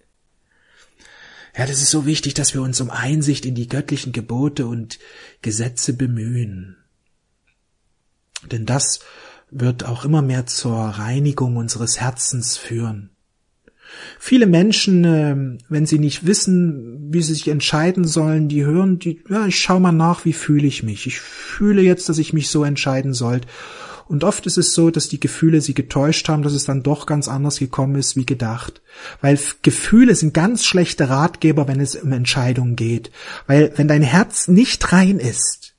Ja, 1.57 1.67
das 1.67 1.83
ist 1.83 1.91
so 1.91 2.07
wichtig, 2.07 2.35
dass 2.35 2.55
wir 2.55 2.63
uns 2.63 2.81
um 2.81 2.91
Einsicht 2.91 3.45
in 3.45 3.55
die 3.55 3.69
göttlichen 3.69 4.13
Gebote 4.13 4.67
und 4.67 4.99
Gesetze 5.43 5.95
bemühen. 5.95 6.77
Denn 8.51 8.65
das 8.65 9.01
wird 9.51 9.85
auch 9.85 10.05
immer 10.05 10.23
mehr 10.23 10.47
zur 10.47 10.75
Reinigung 10.75 11.57
unseres 11.57 12.01
Herzens 12.01 12.57
führen. 12.57 13.11
Viele 14.19 14.47
Menschen, 14.47 15.05
ähm, 15.05 15.59
wenn 15.69 15.85
sie 15.85 15.99
nicht 15.99 16.27
wissen, 16.27 17.13
wie 17.13 17.21
sie 17.21 17.35
sich 17.35 17.49
entscheiden 17.49 18.07
sollen, 18.07 18.49
die 18.49 18.65
hören, 18.65 18.99
die, 18.99 19.23
ja, 19.29 19.47
ich 19.47 19.59
schau 19.59 19.79
mal 19.79 19.93
nach, 19.93 20.25
wie 20.25 20.33
fühle 20.33 20.67
ich 20.67 20.83
mich. 20.83 21.07
Ich 21.07 21.21
fühle 21.21 21.83
jetzt, 21.83 22.09
dass 22.09 22.17
ich 22.17 22.33
mich 22.33 22.49
so 22.49 22.65
entscheiden 22.65 23.13
sollte. 23.13 23.47
Und 24.09 24.25
oft 24.25 24.47
ist 24.47 24.59
es 24.59 24.75
so, 24.75 24.91
dass 24.91 25.09
die 25.09 25.21
Gefühle 25.21 25.61
sie 25.61 25.75
getäuscht 25.75 26.29
haben, 26.29 26.43
dass 26.43 26.53
es 26.53 26.65
dann 26.65 26.83
doch 26.83 27.07
ganz 27.07 27.29
anders 27.29 27.59
gekommen 27.59 27.97
ist 27.97 28.17
wie 28.17 28.27
gedacht. 28.27 28.83
Weil 29.21 29.39
Gefühle 29.63 30.15
sind 30.15 30.35
ganz 30.35 30.65
schlechte 30.65 31.09
Ratgeber, 31.09 31.69
wenn 31.69 31.81
es 31.81 31.97
um 31.97 32.13
Entscheidungen 32.13 32.77
geht. 32.77 33.11
Weil 33.47 33.73
wenn 33.77 33.89
dein 33.89 34.03
Herz 34.03 34.49
nicht 34.49 34.93
rein 34.93 35.19
ist, 35.19 35.75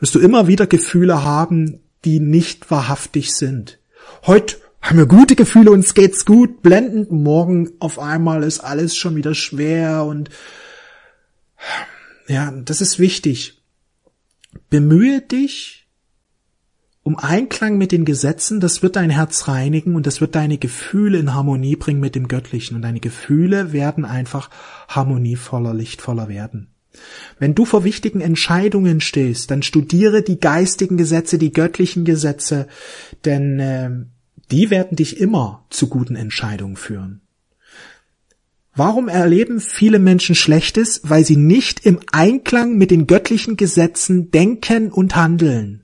wirst 0.00 0.14
du 0.14 0.20
immer 0.20 0.46
wieder 0.46 0.66
Gefühle 0.66 1.24
haben, 1.24 1.80
die 2.04 2.20
nicht 2.20 2.70
wahrhaftig 2.70 3.34
sind. 3.34 3.78
Heute 4.26 4.56
haben 4.80 4.98
wir 4.98 5.06
gute 5.06 5.34
Gefühle, 5.34 5.70
uns 5.70 5.94
geht's 5.94 6.24
gut, 6.24 6.62
blendend. 6.62 7.10
Morgen 7.10 7.72
auf 7.78 7.98
einmal 7.98 8.42
ist 8.42 8.60
alles 8.60 8.96
schon 8.96 9.16
wieder 9.16 9.34
schwer 9.34 10.04
und 10.04 10.28
ja, 12.26 12.50
das 12.50 12.80
ist 12.80 12.98
wichtig. 12.98 13.62
Bemühe 14.70 15.20
dich, 15.20 15.83
um 17.04 17.18
Einklang 17.18 17.76
mit 17.76 17.92
den 17.92 18.06
Gesetzen, 18.06 18.60
das 18.60 18.82
wird 18.82 18.96
dein 18.96 19.10
Herz 19.10 19.46
reinigen 19.46 19.94
und 19.94 20.06
das 20.06 20.22
wird 20.22 20.34
deine 20.34 20.56
Gefühle 20.56 21.18
in 21.18 21.34
Harmonie 21.34 21.76
bringen 21.76 22.00
mit 22.00 22.14
dem 22.14 22.28
Göttlichen 22.28 22.76
und 22.76 22.82
deine 22.82 22.98
Gefühle 22.98 23.74
werden 23.74 24.06
einfach 24.06 24.48
harmonievoller, 24.88 25.74
lichtvoller 25.74 26.28
werden. 26.28 26.68
Wenn 27.38 27.54
du 27.54 27.66
vor 27.66 27.84
wichtigen 27.84 28.22
Entscheidungen 28.22 29.02
stehst, 29.02 29.50
dann 29.50 29.62
studiere 29.62 30.22
die 30.22 30.40
geistigen 30.40 30.96
Gesetze, 30.96 31.36
die 31.36 31.52
göttlichen 31.52 32.06
Gesetze, 32.06 32.68
denn 33.26 33.60
äh, 33.60 33.90
die 34.50 34.70
werden 34.70 34.96
dich 34.96 35.20
immer 35.20 35.66
zu 35.68 35.88
guten 35.88 36.16
Entscheidungen 36.16 36.76
führen. 36.76 37.20
Warum 38.74 39.08
erleben 39.08 39.60
viele 39.60 39.98
Menschen 39.98 40.34
Schlechtes? 40.34 41.02
Weil 41.04 41.24
sie 41.24 41.36
nicht 41.36 41.84
im 41.84 42.00
Einklang 42.12 42.76
mit 42.76 42.90
den 42.90 43.06
göttlichen 43.06 43.56
Gesetzen 43.56 44.30
denken 44.30 44.90
und 44.90 45.14
handeln. 45.14 45.83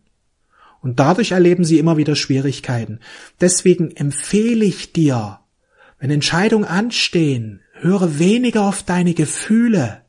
Und 0.82 0.98
dadurch 0.98 1.32
erleben 1.32 1.64
sie 1.64 1.78
immer 1.78 1.96
wieder 1.96 2.16
Schwierigkeiten. 2.16 3.00
Deswegen 3.40 3.90
empfehle 3.90 4.64
ich 4.64 4.92
dir, 4.92 5.40
wenn 5.98 6.10
Entscheidungen 6.10 6.64
anstehen, 6.64 7.60
höre 7.74 8.18
weniger 8.18 8.62
auf 8.64 8.82
deine 8.82 9.14
Gefühle, 9.14 10.02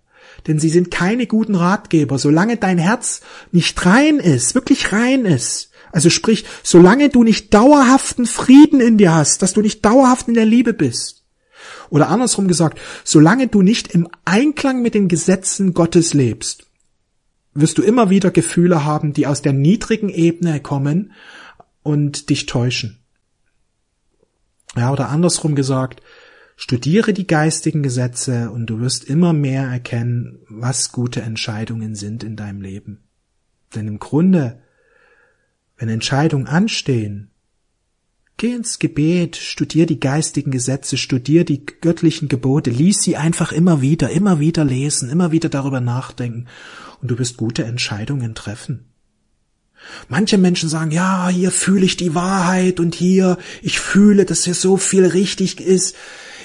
denn 0.47 0.59
sie 0.59 0.69
sind 0.69 0.89
keine 0.89 1.27
guten 1.27 1.55
Ratgeber. 1.55 2.17
Solange 2.17 2.57
dein 2.57 2.77
Herz 2.77 3.21
nicht 3.51 3.85
rein 3.85 4.17
ist, 4.17 4.55
wirklich 4.55 4.93
rein 4.93 5.25
ist, 5.25 5.71
also 5.91 6.09
sprich, 6.09 6.45
solange 6.63 7.09
du 7.09 7.23
nicht 7.23 7.53
dauerhaften 7.53 8.25
Frieden 8.25 8.79
in 8.79 8.97
dir 8.97 9.13
hast, 9.13 9.41
dass 9.41 9.53
du 9.53 9.61
nicht 9.61 9.83
dauerhaft 9.83 10.29
in 10.29 10.33
der 10.33 10.45
Liebe 10.45 10.73
bist, 10.73 11.23
oder 11.89 12.07
andersrum 12.07 12.47
gesagt, 12.47 12.79
solange 13.03 13.47
du 13.47 13.61
nicht 13.61 13.93
im 13.93 14.07
Einklang 14.23 14.81
mit 14.81 14.93
den 14.95 15.09
Gesetzen 15.09 15.73
Gottes 15.73 16.13
lebst, 16.13 16.67
wirst 17.53 17.77
du 17.77 17.81
immer 17.81 18.09
wieder 18.09 18.31
Gefühle 18.31 18.85
haben, 18.85 19.13
die 19.13 19.27
aus 19.27 19.41
der 19.41 19.53
niedrigen 19.53 20.09
Ebene 20.09 20.59
kommen 20.61 21.11
und 21.83 22.29
dich 22.29 22.45
täuschen. 22.45 22.99
Ja, 24.75 24.91
oder 24.91 25.09
andersrum 25.09 25.55
gesagt, 25.55 26.01
studiere 26.55 27.11
die 27.13 27.27
geistigen 27.27 27.83
Gesetze 27.83 28.51
und 28.51 28.67
du 28.67 28.79
wirst 28.79 29.03
immer 29.03 29.33
mehr 29.33 29.63
erkennen, 29.63 30.39
was 30.47 30.91
gute 30.91 31.21
Entscheidungen 31.21 31.95
sind 31.95 32.23
in 32.23 32.35
deinem 32.35 32.61
Leben. 32.61 33.03
Denn 33.75 33.87
im 33.87 33.99
Grunde, 33.99 34.61
wenn 35.77 35.89
Entscheidungen 35.89 36.47
anstehen, 36.47 37.27
Geh 38.37 38.55
ins 38.55 38.79
Gebet, 38.79 39.35
studier 39.35 39.85
die 39.85 39.99
geistigen 39.99 40.49
Gesetze, 40.49 40.97
studier 40.97 41.45
die 41.45 41.63
göttlichen 41.63 42.27
Gebote, 42.27 42.71
lies 42.71 43.03
sie 43.03 43.15
einfach 43.15 43.51
immer 43.51 43.81
wieder, 43.81 44.09
immer 44.09 44.39
wieder 44.39 44.65
lesen, 44.65 45.11
immer 45.11 45.31
wieder 45.31 45.47
darüber 45.47 45.79
nachdenken 45.79 46.47
und 47.01 47.11
du 47.11 47.19
wirst 47.19 47.37
gute 47.37 47.63
Entscheidungen 47.63 48.35
treffen. 48.35 48.85
Manche 50.09 50.37
Menschen 50.37 50.69
sagen, 50.69 50.91
ja, 50.91 51.29
hier 51.29 51.51
fühle 51.51 51.85
ich 51.85 51.97
die 51.97 52.13
Wahrheit 52.13 52.79
und 52.79 52.93
hier, 52.93 53.37
ich 53.61 53.79
fühle, 53.79 54.25
dass 54.25 54.43
hier 54.43 54.53
so 54.53 54.77
viel 54.77 55.05
richtig 55.05 55.59
ist. 55.59 55.95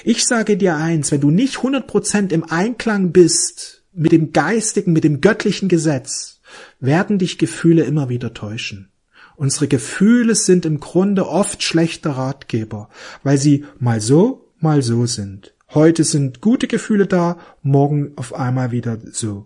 Ich 0.03 0.25
sage 0.25 0.57
dir 0.57 0.75
eins, 0.75 1.11
wenn 1.11 1.21
du 1.21 1.29
nicht 1.29 1.57
100% 1.57 2.31
im 2.31 2.43
Einklang 2.43 3.11
bist 3.11 3.83
mit 3.93 4.11
dem 4.11 4.31
geistigen, 4.31 4.93
mit 4.93 5.03
dem 5.03 5.21
göttlichen 5.21 5.69
Gesetz, 5.69 6.39
werden 6.79 7.19
dich 7.19 7.37
Gefühle 7.37 7.83
immer 7.83 8.09
wieder 8.09 8.33
täuschen. 8.33 8.89
Unsere 9.35 9.67
Gefühle 9.67 10.33
sind 10.33 10.65
im 10.65 10.79
Grunde 10.79 11.27
oft 11.27 11.61
schlechte 11.61 12.17
Ratgeber, 12.17 12.89
weil 13.23 13.37
sie 13.37 13.65
mal 13.79 14.01
so, 14.01 14.49
mal 14.59 14.81
so 14.81 15.05
sind. 15.05 15.53
Heute 15.73 16.03
sind 16.03 16.41
gute 16.41 16.67
Gefühle 16.67 17.05
da, 17.05 17.37
morgen 17.61 18.13
auf 18.15 18.33
einmal 18.33 18.71
wieder 18.71 18.97
so. 19.11 19.45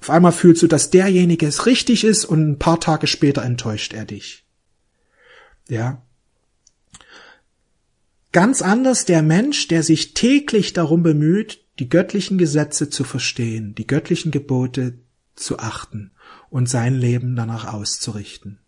Auf 0.00 0.10
einmal 0.10 0.32
fühlst 0.32 0.62
du, 0.62 0.66
dass 0.66 0.90
derjenige 0.90 1.46
es 1.46 1.66
richtig 1.66 2.04
ist 2.04 2.24
und 2.24 2.48
ein 2.50 2.58
paar 2.58 2.80
Tage 2.80 3.06
später 3.06 3.42
enttäuscht 3.42 3.92
er 3.92 4.04
dich. 4.04 4.44
Ja. 5.68 6.02
Ganz 8.32 8.62
anders 8.62 9.04
der 9.04 9.22
Mensch, 9.22 9.68
der 9.68 9.82
sich 9.82 10.14
täglich 10.14 10.72
darum 10.72 11.02
bemüht, 11.02 11.64
die 11.78 11.88
göttlichen 11.88 12.38
Gesetze 12.38 12.90
zu 12.90 13.04
verstehen, 13.04 13.74
die 13.74 13.86
göttlichen 13.86 14.30
Gebote 14.30 14.98
zu 15.34 15.58
achten 15.58 16.10
und 16.50 16.68
sein 16.68 16.94
Leben 16.94 17.36
danach 17.36 17.72
auszurichten. 17.72 18.58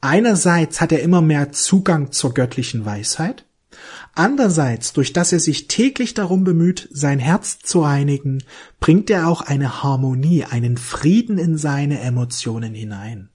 Einerseits 0.00 0.80
hat 0.80 0.92
er 0.92 1.02
immer 1.02 1.22
mehr 1.22 1.52
Zugang 1.52 2.12
zur 2.12 2.34
göttlichen 2.34 2.84
Weisheit, 2.84 3.44
andererseits, 4.14 4.92
durch 4.92 5.12
dass 5.12 5.32
er 5.32 5.40
sich 5.40 5.68
täglich 5.68 6.14
darum 6.14 6.44
bemüht, 6.44 6.88
sein 6.92 7.18
Herz 7.18 7.58
zu 7.60 7.82
reinigen, 7.82 8.42
bringt 8.80 9.10
er 9.10 9.28
auch 9.28 9.42
eine 9.42 9.82
Harmonie, 9.82 10.44
einen 10.44 10.76
Frieden 10.76 11.38
in 11.38 11.56
seine 11.56 12.00
Emotionen 12.00 12.74
hinein. 12.74 13.30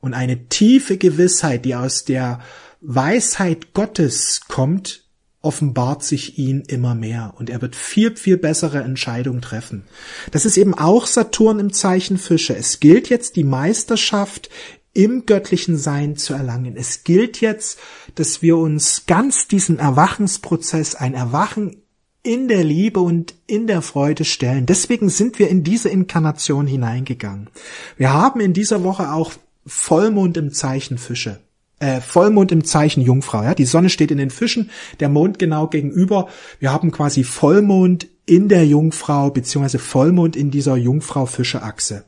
Und 0.00 0.14
eine 0.14 0.48
tiefe 0.48 0.96
Gewissheit, 0.96 1.64
die 1.64 1.74
aus 1.74 2.04
der 2.04 2.40
Weisheit 2.80 3.74
Gottes 3.74 4.42
kommt, 4.48 5.08
offenbart 5.40 6.02
sich 6.02 6.38
ihn 6.38 6.62
immer 6.62 6.94
mehr 6.94 7.34
und 7.38 7.48
er 7.48 7.62
wird 7.62 7.76
viel, 7.76 8.16
viel 8.16 8.36
bessere 8.36 8.82
Entscheidungen 8.82 9.40
treffen. 9.40 9.84
Das 10.32 10.44
ist 10.44 10.56
eben 10.56 10.74
auch 10.74 11.06
Saturn 11.06 11.60
im 11.60 11.72
Zeichen 11.72 12.18
Fische. 12.18 12.56
Es 12.56 12.80
gilt 12.80 13.08
jetzt 13.08 13.36
die 13.36 13.44
Meisterschaft 13.44 14.50
im 14.98 15.26
göttlichen 15.26 15.76
Sein 15.76 16.16
zu 16.16 16.34
erlangen. 16.34 16.74
Es 16.76 17.04
gilt 17.04 17.40
jetzt, 17.40 17.78
dass 18.16 18.42
wir 18.42 18.56
uns 18.56 19.06
ganz 19.06 19.46
diesen 19.46 19.78
Erwachensprozess, 19.78 20.96
ein 20.96 21.14
Erwachen 21.14 21.82
in 22.24 22.48
der 22.48 22.64
Liebe 22.64 22.98
und 22.98 23.36
in 23.46 23.68
der 23.68 23.80
Freude 23.80 24.24
stellen. 24.24 24.66
Deswegen 24.66 25.08
sind 25.08 25.38
wir 25.38 25.50
in 25.50 25.62
diese 25.62 25.88
Inkarnation 25.88 26.66
hineingegangen. 26.66 27.48
Wir 27.96 28.12
haben 28.12 28.40
in 28.40 28.52
dieser 28.52 28.82
Woche 28.82 29.12
auch 29.12 29.34
Vollmond 29.64 30.36
im 30.36 30.52
Zeichen 30.52 30.98
Fische. 30.98 31.38
Äh, 31.78 32.00
Vollmond 32.00 32.50
im 32.50 32.64
Zeichen 32.64 33.00
Jungfrau. 33.00 33.44
Ja? 33.44 33.54
Die 33.54 33.66
Sonne 33.66 33.90
steht 33.90 34.10
in 34.10 34.18
den 34.18 34.30
Fischen, 34.30 34.68
der 34.98 35.08
Mond 35.08 35.38
genau 35.38 35.68
gegenüber. 35.68 36.26
Wir 36.58 36.72
haben 36.72 36.90
quasi 36.90 37.22
Vollmond 37.22 38.08
in 38.26 38.48
der 38.48 38.66
Jungfrau, 38.66 39.30
beziehungsweise 39.30 39.78
Vollmond 39.78 40.34
in 40.34 40.50
dieser 40.50 40.74
Jungfrau-Fische-Achse. 40.74 42.04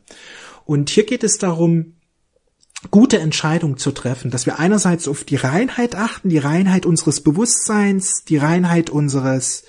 Und 0.64 0.90
hier 0.90 1.06
geht 1.06 1.22
es 1.22 1.38
darum, 1.38 1.94
gute 2.90 3.18
Entscheidung 3.18 3.76
zu 3.76 3.92
treffen, 3.92 4.30
dass 4.30 4.46
wir 4.46 4.58
einerseits 4.58 5.06
auf 5.06 5.24
die 5.24 5.36
Reinheit 5.36 5.94
achten, 5.94 6.30
die 6.30 6.38
Reinheit 6.38 6.86
unseres 6.86 7.20
Bewusstseins, 7.20 8.24
die 8.24 8.38
Reinheit 8.38 8.88
unseres 8.88 9.64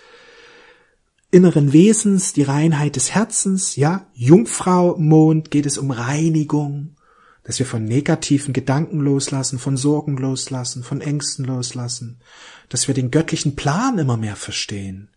inneren 1.29 1.73
Wesens, 1.73 2.33
die 2.33 2.43
Reinheit 2.43 2.95
des 2.95 3.11
Herzens, 3.11 3.75
ja, 3.75 4.05
Jungfrau 4.13 4.97
Mond 4.97 5.51
geht 5.51 5.65
es 5.65 5.77
um 5.77 5.91
Reinigung, 5.91 6.95
dass 7.43 7.59
wir 7.59 7.65
von 7.65 7.83
negativen 7.83 8.53
Gedanken 8.53 8.99
loslassen, 8.99 9.59
von 9.59 9.75
Sorgen 9.77 10.17
loslassen, 10.17 10.83
von 10.83 11.01
Ängsten 11.01 11.45
loslassen, 11.45 12.19
dass 12.69 12.87
wir 12.87 12.95
den 12.95 13.11
göttlichen 13.11 13.55
Plan 13.55 13.97
immer 13.97 14.17
mehr 14.17 14.35
verstehen. 14.35 15.09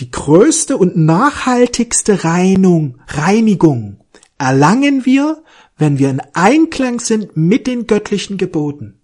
Die 0.00 0.10
größte 0.10 0.76
und 0.76 0.96
nachhaltigste 0.96 2.24
Reinung, 2.24 2.98
Reinigung 3.06 4.00
erlangen 4.38 5.06
wir, 5.06 5.42
wenn 5.76 5.98
wir 5.98 6.10
in 6.10 6.20
Einklang 6.32 7.00
sind 7.00 7.36
mit 7.36 7.66
den 7.66 7.86
göttlichen 7.86 8.38
Geboten. 8.38 9.00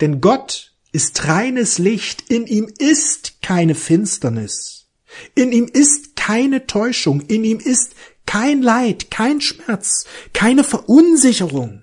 Denn 0.00 0.20
Gott 0.20 0.74
ist 0.92 1.28
reines 1.28 1.78
Licht, 1.78 2.30
in 2.30 2.46
ihm 2.46 2.68
ist 2.78 3.42
keine 3.42 3.74
Finsternis, 3.74 4.88
in 5.34 5.52
ihm 5.52 5.66
ist 5.66 6.16
keine 6.16 6.66
Täuschung, 6.66 7.20
in 7.20 7.44
ihm 7.44 7.58
ist 7.58 7.94
kein 8.24 8.62
Leid, 8.62 9.10
kein 9.10 9.40
Schmerz, 9.40 10.06
keine 10.32 10.64
Verunsicherung. 10.64 11.82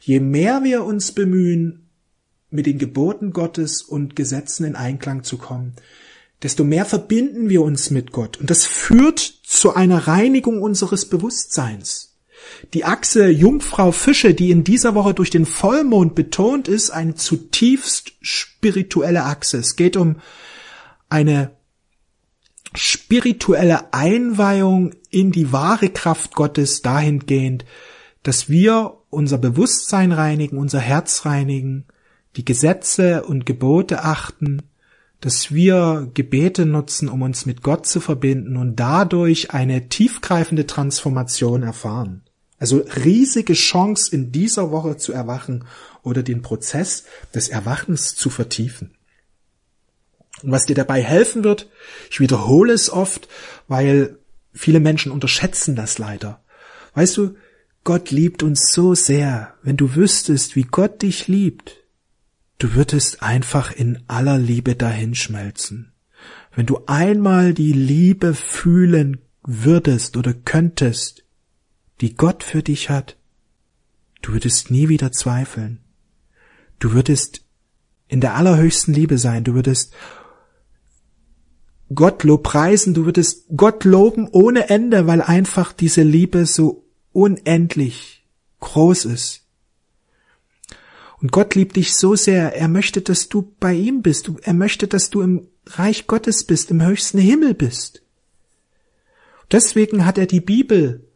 Je 0.00 0.20
mehr 0.20 0.62
wir 0.62 0.84
uns 0.84 1.12
bemühen, 1.12 1.90
mit 2.50 2.66
den 2.66 2.78
Geboten 2.78 3.32
Gottes 3.32 3.82
und 3.82 4.14
Gesetzen 4.14 4.64
in 4.64 4.76
Einklang 4.76 5.24
zu 5.24 5.38
kommen, 5.38 5.74
desto 6.42 6.64
mehr 6.64 6.84
verbinden 6.84 7.48
wir 7.48 7.62
uns 7.62 7.90
mit 7.90 8.12
Gott. 8.12 8.38
Und 8.38 8.50
das 8.50 8.66
führt 8.66 9.20
zu 9.20 9.74
einer 9.74 10.06
Reinigung 10.06 10.60
unseres 10.60 11.08
Bewusstseins. 11.08 12.11
Die 12.74 12.84
Achse 12.84 13.28
Jungfrau 13.28 13.92
Fische, 13.92 14.34
die 14.34 14.50
in 14.50 14.64
dieser 14.64 14.94
Woche 14.94 15.14
durch 15.14 15.30
den 15.30 15.46
Vollmond 15.46 16.14
betont 16.14 16.68
ist, 16.68 16.90
eine 16.90 17.14
zutiefst 17.14 18.12
spirituelle 18.20 19.24
Achse. 19.24 19.58
Es 19.58 19.76
geht 19.76 19.96
um 19.96 20.16
eine 21.08 21.50
spirituelle 22.74 23.92
Einweihung 23.92 24.94
in 25.10 25.30
die 25.30 25.52
wahre 25.52 25.90
Kraft 25.90 26.34
Gottes 26.34 26.82
dahingehend, 26.82 27.64
dass 28.22 28.48
wir 28.48 28.98
unser 29.10 29.38
Bewusstsein 29.38 30.12
reinigen, 30.12 30.56
unser 30.56 30.80
Herz 30.80 31.26
reinigen, 31.26 31.84
die 32.36 32.44
Gesetze 32.44 33.24
und 33.24 33.44
Gebote 33.44 34.04
achten, 34.04 34.62
dass 35.20 35.52
wir 35.52 36.10
Gebete 36.14 36.64
nutzen, 36.66 37.08
um 37.08 37.22
uns 37.22 37.46
mit 37.46 37.62
Gott 37.62 37.86
zu 37.86 38.00
verbinden 38.00 38.56
und 38.56 38.76
dadurch 38.76 39.52
eine 39.52 39.88
tiefgreifende 39.88 40.66
Transformation 40.66 41.62
erfahren. 41.62 42.22
Also 42.62 42.84
riesige 43.04 43.54
Chance 43.54 44.14
in 44.14 44.30
dieser 44.30 44.70
Woche 44.70 44.96
zu 44.96 45.12
erwachen 45.12 45.64
oder 46.04 46.22
den 46.22 46.42
Prozess 46.42 47.02
des 47.34 47.48
Erwachens 47.48 48.14
zu 48.14 48.30
vertiefen. 48.30 48.92
Und 50.44 50.52
was 50.52 50.66
dir 50.66 50.76
dabei 50.76 51.02
helfen 51.02 51.42
wird, 51.42 51.68
ich 52.08 52.20
wiederhole 52.20 52.72
es 52.72 52.88
oft, 52.88 53.26
weil 53.66 54.16
viele 54.52 54.78
Menschen 54.78 55.10
unterschätzen 55.10 55.74
das 55.74 55.98
leider. 55.98 56.40
Weißt 56.94 57.16
du, 57.16 57.34
Gott 57.82 58.12
liebt 58.12 58.44
uns 58.44 58.72
so 58.72 58.94
sehr. 58.94 59.54
Wenn 59.64 59.76
du 59.76 59.96
wüsstest, 59.96 60.54
wie 60.54 60.62
Gott 60.62 61.02
dich 61.02 61.26
liebt, 61.26 61.78
du 62.58 62.74
würdest 62.74 63.24
einfach 63.24 63.72
in 63.72 64.04
aller 64.06 64.38
Liebe 64.38 64.76
dahinschmelzen. 64.76 65.90
Wenn 66.54 66.66
du 66.66 66.78
einmal 66.86 67.54
die 67.54 67.72
Liebe 67.72 68.34
fühlen 68.34 69.18
würdest 69.42 70.16
oder 70.16 70.32
könntest, 70.32 71.21
die 72.00 72.14
Gott 72.14 72.42
für 72.42 72.62
dich 72.62 72.90
hat, 72.90 73.16
du 74.22 74.32
würdest 74.32 74.70
nie 74.70 74.88
wieder 74.88 75.12
zweifeln. 75.12 75.80
Du 76.78 76.92
würdest 76.92 77.44
in 78.08 78.20
der 78.20 78.34
allerhöchsten 78.34 78.92
Liebe 78.92 79.18
sein, 79.18 79.44
du 79.44 79.54
würdest 79.54 79.94
Gott 81.94 82.24
lobpreisen, 82.24 82.94
du 82.94 83.04
würdest 83.04 83.46
Gott 83.56 83.84
loben 83.84 84.28
ohne 84.28 84.68
Ende, 84.68 85.06
weil 85.06 85.22
einfach 85.22 85.72
diese 85.72 86.02
Liebe 86.02 86.46
so 86.46 86.84
unendlich 87.12 88.26
groß 88.60 89.04
ist. 89.06 89.42
Und 91.20 91.30
Gott 91.30 91.54
liebt 91.54 91.76
dich 91.76 91.94
so 91.94 92.16
sehr, 92.16 92.56
er 92.56 92.68
möchte, 92.68 93.00
dass 93.00 93.28
du 93.28 93.54
bei 93.60 93.74
ihm 93.74 94.02
bist, 94.02 94.30
er 94.42 94.54
möchte, 94.54 94.88
dass 94.88 95.10
du 95.10 95.22
im 95.22 95.48
Reich 95.66 96.06
Gottes 96.08 96.44
bist, 96.44 96.70
im 96.70 96.84
höchsten 96.84 97.18
Himmel 97.18 97.54
bist. 97.54 98.02
Deswegen 99.52 100.04
hat 100.04 100.18
er 100.18 100.26
die 100.26 100.40
Bibel 100.40 101.08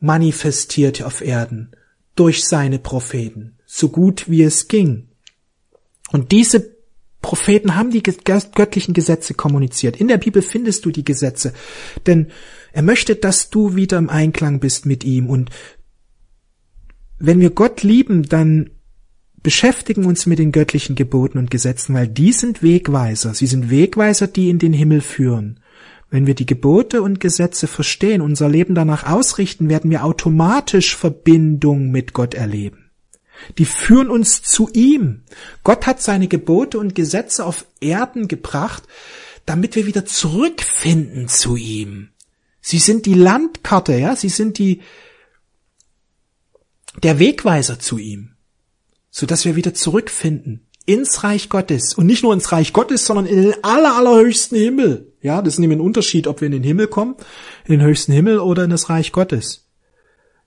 manifestiert 0.00 1.02
auf 1.02 1.20
Erden 1.20 1.70
durch 2.14 2.44
seine 2.44 2.78
Propheten, 2.78 3.56
so 3.66 3.88
gut 3.88 4.28
wie 4.28 4.42
es 4.42 4.68
ging. 4.68 5.08
Und 6.10 6.32
diese 6.32 6.78
Propheten 7.20 7.74
haben 7.74 7.90
die 7.90 8.02
göttlichen 8.02 8.94
Gesetze 8.94 9.34
kommuniziert. 9.34 9.96
In 10.00 10.08
der 10.08 10.18
Bibel 10.18 10.40
findest 10.40 10.84
du 10.84 10.90
die 10.90 11.04
Gesetze. 11.04 11.52
Denn 12.06 12.28
er 12.72 12.82
möchte, 12.82 13.16
dass 13.16 13.50
du 13.50 13.74
wieder 13.74 13.98
im 13.98 14.08
Einklang 14.08 14.60
bist 14.60 14.86
mit 14.86 15.04
ihm. 15.04 15.28
Und 15.28 15.50
wenn 17.18 17.40
wir 17.40 17.50
Gott 17.50 17.82
lieben, 17.82 18.22
dann 18.22 18.70
beschäftigen 19.42 20.04
uns 20.04 20.26
mit 20.26 20.38
den 20.38 20.52
göttlichen 20.52 20.94
Geboten 20.94 21.38
und 21.38 21.50
Gesetzen, 21.50 21.94
weil 21.94 22.08
die 22.08 22.32
sind 22.32 22.62
Wegweiser. 22.62 23.34
Sie 23.34 23.46
sind 23.46 23.70
Wegweiser, 23.70 24.26
die 24.26 24.48
in 24.48 24.58
den 24.58 24.72
Himmel 24.72 25.00
führen. 25.00 25.60
Wenn 26.10 26.26
wir 26.26 26.34
die 26.34 26.46
Gebote 26.46 27.02
und 27.02 27.20
Gesetze 27.20 27.66
verstehen, 27.66 28.22
unser 28.22 28.48
Leben 28.48 28.74
danach 28.74 29.06
ausrichten, 29.06 29.68
werden 29.68 29.90
wir 29.90 30.04
automatisch 30.04 30.96
Verbindung 30.96 31.90
mit 31.90 32.14
Gott 32.14 32.34
erleben. 32.34 32.90
Die 33.58 33.66
führen 33.66 34.10
uns 34.10 34.42
zu 34.42 34.68
ihm. 34.72 35.22
Gott 35.64 35.86
hat 35.86 36.02
seine 36.02 36.26
Gebote 36.26 36.78
und 36.78 36.94
Gesetze 36.94 37.44
auf 37.44 37.66
Erden 37.80 38.26
gebracht, 38.26 38.84
damit 39.46 39.76
wir 39.76 39.86
wieder 39.86 40.06
zurückfinden 40.06 41.28
zu 41.28 41.56
ihm. 41.56 42.08
Sie 42.60 42.78
sind 42.78 43.06
die 43.06 43.14
Landkarte, 43.14 43.94
ja, 43.94 44.16
sie 44.16 44.28
sind 44.28 44.58
die, 44.58 44.82
der 47.02 47.18
Wegweiser 47.18 47.78
zu 47.78 47.98
ihm, 47.98 48.34
so 49.10 49.24
dass 49.26 49.44
wir 49.44 49.56
wieder 49.56 49.74
zurückfinden 49.74 50.67
ins 50.88 51.22
Reich 51.22 51.50
Gottes 51.50 51.92
und 51.92 52.06
nicht 52.06 52.22
nur 52.22 52.32
ins 52.32 52.50
Reich 52.50 52.72
Gottes, 52.72 53.04
sondern 53.04 53.26
in 53.26 53.42
den 53.42 53.54
aller, 53.62 53.94
allerhöchsten 53.94 54.56
Himmel. 54.56 55.12
Ja, 55.20 55.42
das 55.42 55.54
ist 55.54 55.60
nämlich 55.60 55.78
ein 55.78 55.84
Unterschied, 55.84 56.26
ob 56.26 56.40
wir 56.40 56.46
in 56.46 56.52
den 56.52 56.62
Himmel 56.62 56.86
kommen, 56.86 57.14
in 57.66 57.78
den 57.78 57.82
höchsten 57.82 58.12
Himmel 58.12 58.38
oder 58.38 58.64
in 58.64 58.70
das 58.70 58.88
Reich 58.88 59.12
Gottes. 59.12 59.66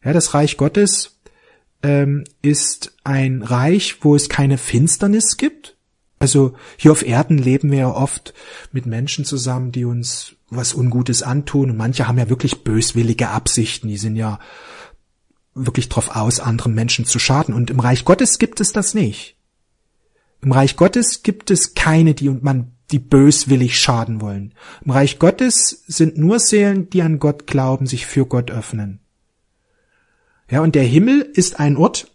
Ja, 0.04 0.13
das 0.13 0.34
Reich 0.34 0.58
Gottes 0.58 1.19
ähm, 1.84 2.23
ist 2.41 2.93
ein 3.04 3.43
Reich, 3.43 3.97
wo 4.01 4.15
es 4.15 4.30
keine 4.30 4.58
Finsternis 4.58 5.38
gibt. 5.38 5.77
Also 6.17 6.54
hier 6.75 6.91
auf 6.91 7.06
Erden 7.06 7.38
leben 7.38 7.69
wir 7.69 7.80
ja 7.80 7.91
oft 7.91 8.34
mit 8.71 8.88
Menschen 8.88 9.25
zusammen, 9.25 9.71
die 9.71 9.86
uns 9.86 10.34
was 10.49 10.73
Ungutes 10.73 11.21
antun. 11.21 11.69
Und 11.69 11.77
manche 11.77 12.08
haben 12.08 12.17
ja 12.17 12.30
wirklich 12.30 12.63
böswillige 12.63 13.30
Absichten. 13.30 13.89
Die 13.89 13.97
sind 13.97 14.15
ja 14.15 14.39
wirklich 15.54 15.88
drauf 15.89 16.15
aus, 16.15 16.39
anderen 16.39 16.73
Menschen 16.73 17.06
zu 17.06 17.19
schaden. 17.19 17.54
Und 17.54 17.69
im 17.69 17.80
Reich 17.80 18.06
Gottes 18.06 18.39
gibt 18.39 18.60
es 18.60 18.73
das 18.73 18.95
nicht. 18.95 19.36
Im 20.41 20.51
Reich 20.51 20.75
Gottes 20.75 21.23
gibt 21.23 21.51
es 21.51 21.75
keine, 21.75 22.13
die 22.13 22.30
und 22.30 22.43
man, 22.43 22.71
die 22.91 22.99
böswillig 22.99 23.80
schaden 23.80 24.21
wollen. 24.21 24.54
Im 24.84 24.91
Reich 24.91 25.19
Gottes 25.19 25.84
sind 25.88 26.17
nur 26.17 26.39
Seelen, 26.39 26.89
die 26.89 27.04
an 27.04 27.19
Gott 27.19 27.45
glauben, 27.47 27.86
sich 27.86 28.06
für 28.06 28.25
Gott 28.25 28.49
öffnen. 28.49 28.99
Ja, 30.49 30.62
und 30.62 30.75
der 30.75 30.84
Himmel 30.84 31.21
ist 31.21 31.60
ein 31.60 31.77
Ort, 31.77 32.12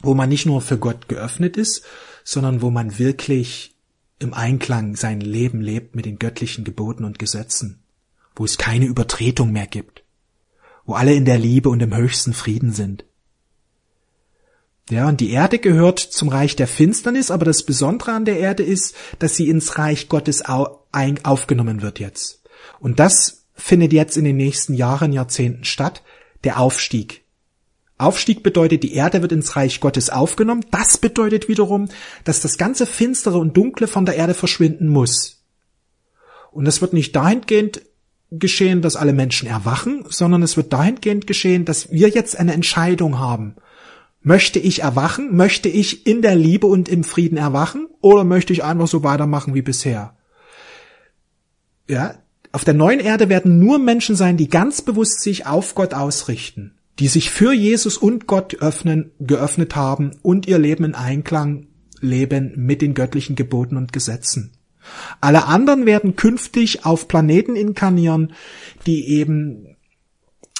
wo 0.00 0.14
man 0.14 0.28
nicht 0.28 0.46
nur 0.46 0.62
für 0.62 0.78
Gott 0.78 1.08
geöffnet 1.08 1.56
ist, 1.56 1.82
sondern 2.24 2.62
wo 2.62 2.70
man 2.70 2.98
wirklich 2.98 3.76
im 4.18 4.34
Einklang 4.34 4.96
sein 4.96 5.20
Leben 5.20 5.60
lebt 5.60 5.94
mit 5.94 6.06
den 6.06 6.18
göttlichen 6.18 6.64
Geboten 6.64 7.04
und 7.04 7.18
Gesetzen, 7.18 7.82
wo 8.34 8.44
es 8.44 8.58
keine 8.58 8.86
Übertretung 8.86 9.52
mehr 9.52 9.66
gibt, 9.66 10.04
wo 10.84 10.94
alle 10.94 11.14
in 11.14 11.24
der 11.24 11.38
Liebe 11.38 11.68
und 11.68 11.80
im 11.80 11.94
höchsten 11.94 12.32
Frieden 12.32 12.72
sind. 12.72 13.04
Ja, 14.90 15.08
und 15.08 15.20
die 15.20 15.30
Erde 15.30 15.58
gehört 15.58 16.00
zum 16.00 16.28
Reich 16.28 16.56
der 16.56 16.66
Finsternis, 16.66 17.30
aber 17.30 17.44
das 17.44 17.62
Besondere 17.62 18.12
an 18.12 18.24
der 18.24 18.38
Erde 18.38 18.64
ist, 18.64 18.96
dass 19.20 19.36
sie 19.36 19.48
ins 19.48 19.78
Reich 19.78 20.08
Gottes 20.08 20.42
aufgenommen 20.42 21.80
wird 21.80 22.00
jetzt. 22.00 22.42
Und 22.80 22.98
das 22.98 23.44
findet 23.54 23.92
jetzt 23.92 24.16
in 24.16 24.24
den 24.24 24.36
nächsten 24.36 24.74
Jahren, 24.74 25.12
Jahrzehnten 25.12 25.64
statt, 25.64 26.02
der 26.42 26.58
Aufstieg. 26.58 27.22
Aufstieg 27.98 28.42
bedeutet, 28.42 28.82
die 28.82 28.94
Erde 28.94 29.22
wird 29.22 29.30
ins 29.30 29.54
Reich 29.56 29.78
Gottes 29.80 30.10
aufgenommen. 30.10 30.64
Das 30.70 30.98
bedeutet 30.98 31.48
wiederum, 31.48 31.88
dass 32.24 32.40
das 32.40 32.56
ganze 32.58 32.86
Finstere 32.86 33.38
und 33.38 33.56
Dunkle 33.56 33.86
von 33.86 34.06
der 34.06 34.16
Erde 34.16 34.34
verschwinden 34.34 34.88
muss. 34.88 35.44
Und 36.50 36.64
das 36.64 36.80
wird 36.80 36.94
nicht 36.94 37.14
dahingehend 37.14 37.82
geschehen, 38.30 38.80
dass 38.80 38.96
alle 38.96 39.12
Menschen 39.12 39.48
erwachen, 39.48 40.04
sondern 40.08 40.42
es 40.42 40.56
wird 40.56 40.72
dahingehend 40.72 41.26
geschehen, 41.26 41.64
dass 41.64 41.92
wir 41.92 42.08
jetzt 42.08 42.36
eine 42.38 42.54
Entscheidung 42.54 43.18
haben. 43.18 43.56
Möchte 44.22 44.58
ich 44.58 44.82
erwachen? 44.82 45.34
Möchte 45.34 45.68
ich 45.68 46.06
in 46.06 46.20
der 46.20 46.36
Liebe 46.36 46.66
und 46.66 46.88
im 46.88 47.04
Frieden 47.04 47.38
erwachen? 47.38 47.88
Oder 48.00 48.24
möchte 48.24 48.52
ich 48.52 48.62
einfach 48.62 48.86
so 48.86 49.02
weitermachen 49.02 49.54
wie 49.54 49.62
bisher? 49.62 50.16
Ja, 51.88 52.14
auf 52.52 52.64
der 52.64 52.74
neuen 52.74 53.00
Erde 53.00 53.28
werden 53.28 53.58
nur 53.58 53.78
Menschen 53.78 54.16
sein, 54.16 54.36
die 54.36 54.48
ganz 54.48 54.82
bewusst 54.82 55.22
sich 55.22 55.46
auf 55.46 55.74
Gott 55.74 55.94
ausrichten, 55.94 56.74
die 56.98 57.08
sich 57.08 57.30
für 57.30 57.52
Jesus 57.52 57.96
und 57.96 58.26
Gott 58.26 58.56
öffnen, 58.60 59.12
geöffnet 59.20 59.76
haben 59.76 60.12
und 60.22 60.46
ihr 60.46 60.58
Leben 60.58 60.84
in 60.84 60.94
Einklang 60.94 61.68
leben 62.00 62.52
mit 62.56 62.82
den 62.82 62.94
göttlichen 62.94 63.36
Geboten 63.36 63.76
und 63.76 63.92
Gesetzen. 63.92 64.52
Alle 65.20 65.46
anderen 65.46 65.86
werden 65.86 66.16
künftig 66.16 66.84
auf 66.84 67.08
Planeten 67.08 67.54
inkarnieren, 67.54 68.32
die 68.86 69.08
eben 69.08 69.69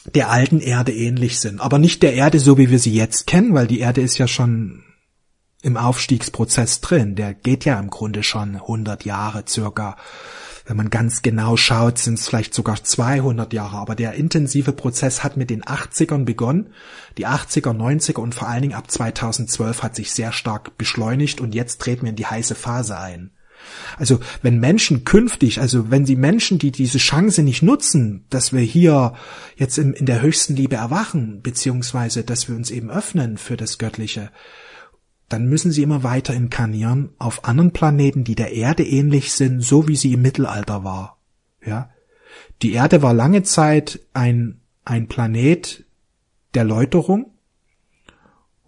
der 0.07 0.31
alten 0.31 0.61
Erde 0.61 0.93
ähnlich 0.93 1.41
sind. 1.41 1.61
Aber 1.61 1.79
nicht 1.79 2.03
der 2.03 2.15
Erde 2.15 2.39
so, 2.39 2.59
wie 2.59 2.71
wir 2.71 2.79
sie 2.79 2.95
jetzt 2.95 3.27
kennen, 3.27 3.55
weil 3.55 3.67
die 3.67 3.81
Erde 3.81 4.01
ist 4.01 4.19
ja 4.19 4.27
schon 4.27 4.83
im 5.63 5.77
Aufstiegsprozess 5.77 6.81
drin. 6.81 7.17
Der 7.17 7.35
geht 7.35 7.65
ja 7.65 7.79
im 7.79 7.91
Grunde 7.91 8.23
schon 8.23 8.57
100 8.57 9.05
Jahre 9.05 9.45
circa. 9.47 9.97
Wenn 10.65 10.77
man 10.77 10.91
ganz 10.91 11.23
genau 11.23 11.57
schaut, 11.57 11.99
sind 11.99 12.19
es 12.19 12.29
vielleicht 12.29 12.55
sogar 12.55 12.83
200 12.83 13.53
Jahre. 13.53 13.77
Aber 13.79 13.95
der 13.95 14.15
intensive 14.15 14.73
Prozess 14.73 15.23
hat 15.23 15.37
mit 15.37 15.51
den 15.51 15.63
80ern 15.63 16.25
begonnen. 16.25 16.73
Die 17.19 17.27
80er, 17.27 17.77
90er 17.77 18.21
und 18.21 18.35
vor 18.35 18.49
allen 18.49 18.63
Dingen 18.63 18.75
ab 18.75 18.91
2012 18.91 19.83
hat 19.83 19.97
sich 19.97 20.13
sehr 20.13 20.33
stark 20.33 20.79
beschleunigt 20.79 21.41
und 21.41 21.55
jetzt 21.55 21.81
treten 21.81 22.03
wir 22.03 22.11
in 22.11 22.17
die 22.17 22.27
heiße 22.27 22.55
Phase 22.55 22.99
ein. 22.99 23.33
Also 23.99 24.21
wenn 24.43 24.59
Menschen 24.59 25.05
künftig, 25.05 25.61
also 25.61 25.91
wenn 25.91 26.05
die 26.05 26.17
Menschen, 26.17 26.59
die 26.59 26.71
diese 26.71 26.99
Chance 26.99 27.43
nicht 27.43 27.63
nutzen, 27.63 28.25
dass 28.31 28.53
wir 28.53 28.61
hier 28.61 29.15
jetzt 29.57 29.79
in, 29.79 29.93
in 29.93 30.07
der 30.07 30.23
höchsten 30.23 30.57
Liebe 30.57 30.77
erwachen, 30.77 31.43
beziehungsweise 31.43 32.25
dass 32.25 32.49
wir 32.49 32.57
uns 32.57 32.71
eben 32.71 32.91
öffnen 32.91 33.37
für 33.39 33.57
das 33.57 33.79
Göttliche, 33.79 34.31
dann 35.29 35.47
müssen 35.47 35.71
sie 35.71 35.83
immer 35.83 36.03
weiter 36.03 36.35
inkarnieren 36.35 37.11
auf 37.19 37.45
anderen 37.45 37.73
Planeten, 37.73 38.25
die 38.25 38.35
der 38.35 38.53
Erde 38.53 38.85
ähnlich 38.85 39.33
sind, 39.33 39.63
so 39.63 39.87
wie 39.87 39.97
sie 39.97 40.13
im 40.13 40.23
Mittelalter 40.23 40.83
war. 40.83 41.19
Ja, 41.65 41.91
die 42.63 42.73
Erde 42.73 43.03
war 43.03 43.15
lange 43.15 43.43
Zeit 43.43 44.01
ein 44.13 44.61
ein 44.85 45.09
Planet 45.09 45.85
der 46.55 46.65
Läuterung, 46.65 47.33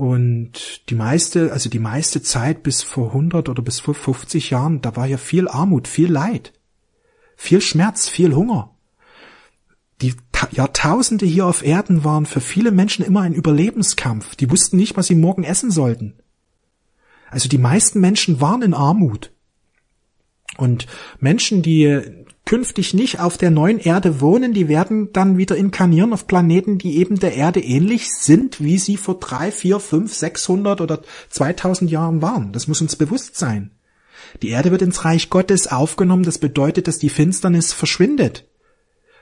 und 0.03 0.91
die 0.91 0.97
meiste, 0.97 1.53
also 1.53 1.71
die 1.71 1.79
meiste 1.79 2.23
Zeit 2.23 2.65
bis 2.65 2.83
vor 2.83 3.11
100 3.11 3.49
oder 3.49 3.63
bis 3.63 3.79
vor 3.79 3.95
50 3.95 4.51
Jahren, 4.51 4.81
da 4.81 4.97
war 4.97 5.07
ja 5.07 5.17
viel 5.17 5.47
Armut, 5.47 5.87
viel 5.87 6.11
Leid, 6.11 6.53
viel 7.37 7.61
Schmerz, 7.61 8.09
viel 8.09 8.35
Hunger. 8.35 8.75
Die 10.01 10.17
Jahrtausende 10.51 11.25
hier 11.25 11.47
auf 11.47 11.65
Erden 11.65 12.03
waren 12.03 12.27
für 12.27 12.41
viele 12.41 12.73
Menschen 12.73 13.05
immer 13.05 13.21
ein 13.21 13.33
Überlebenskampf. 13.33 14.35
Die 14.35 14.51
wussten 14.51 14.77
nicht, 14.77 14.97
was 14.97 15.07
sie 15.07 15.15
morgen 15.15 15.45
essen 15.45 15.71
sollten. 15.71 16.15
Also 17.31 17.49
die 17.49 17.59
meisten 17.59 18.01
Menschen 18.01 18.41
waren 18.41 18.63
in 18.63 18.75
Armut. 18.75 19.31
Und 20.57 20.89
Menschen, 21.21 21.63
die 21.63 22.25
künftig 22.45 22.93
nicht 22.95 23.21
auf 23.21 23.39
der 23.39 23.51
neuen 23.51 23.79
Erde 23.79 24.21
wohnen, 24.21 24.53
die 24.53 24.69
werden 24.69 25.13
dann 25.13 25.39
wieder 25.39 25.57
inkarnieren 25.57 26.13
auf 26.13 26.27
Planeten, 26.27 26.79
die 26.79 26.99
eben 26.99 27.19
der 27.19 27.35
Erde 27.35 27.61
ähnlich 27.61 28.13
sind, 28.13 28.63
wie 28.63 28.79
sie 28.79 28.97
vor 28.97 29.19
drei, 29.19 29.53
vier, 29.53 29.81
fünf, 29.81 30.15
sechshundert 30.15 30.81
oder 30.81 31.03
zweitausend 31.31 31.91
Jahren 31.91 32.21
waren. 32.21 32.53
Das 32.53 32.67
muss 32.69 32.81
uns 32.81 32.97
bewusst 32.97 33.37
sein. 33.37 33.71
Die 34.43 34.49
Erde 34.49 34.71
wird 34.71 34.83
ins 34.83 35.05
Reich 35.05 35.31
Gottes 35.31 35.69
aufgenommen, 35.69 36.25
das 36.25 36.39
bedeutet, 36.39 36.89
dass 36.89 36.99
die 36.99 37.11
Finsternis 37.11 37.73
verschwindet 37.73 38.49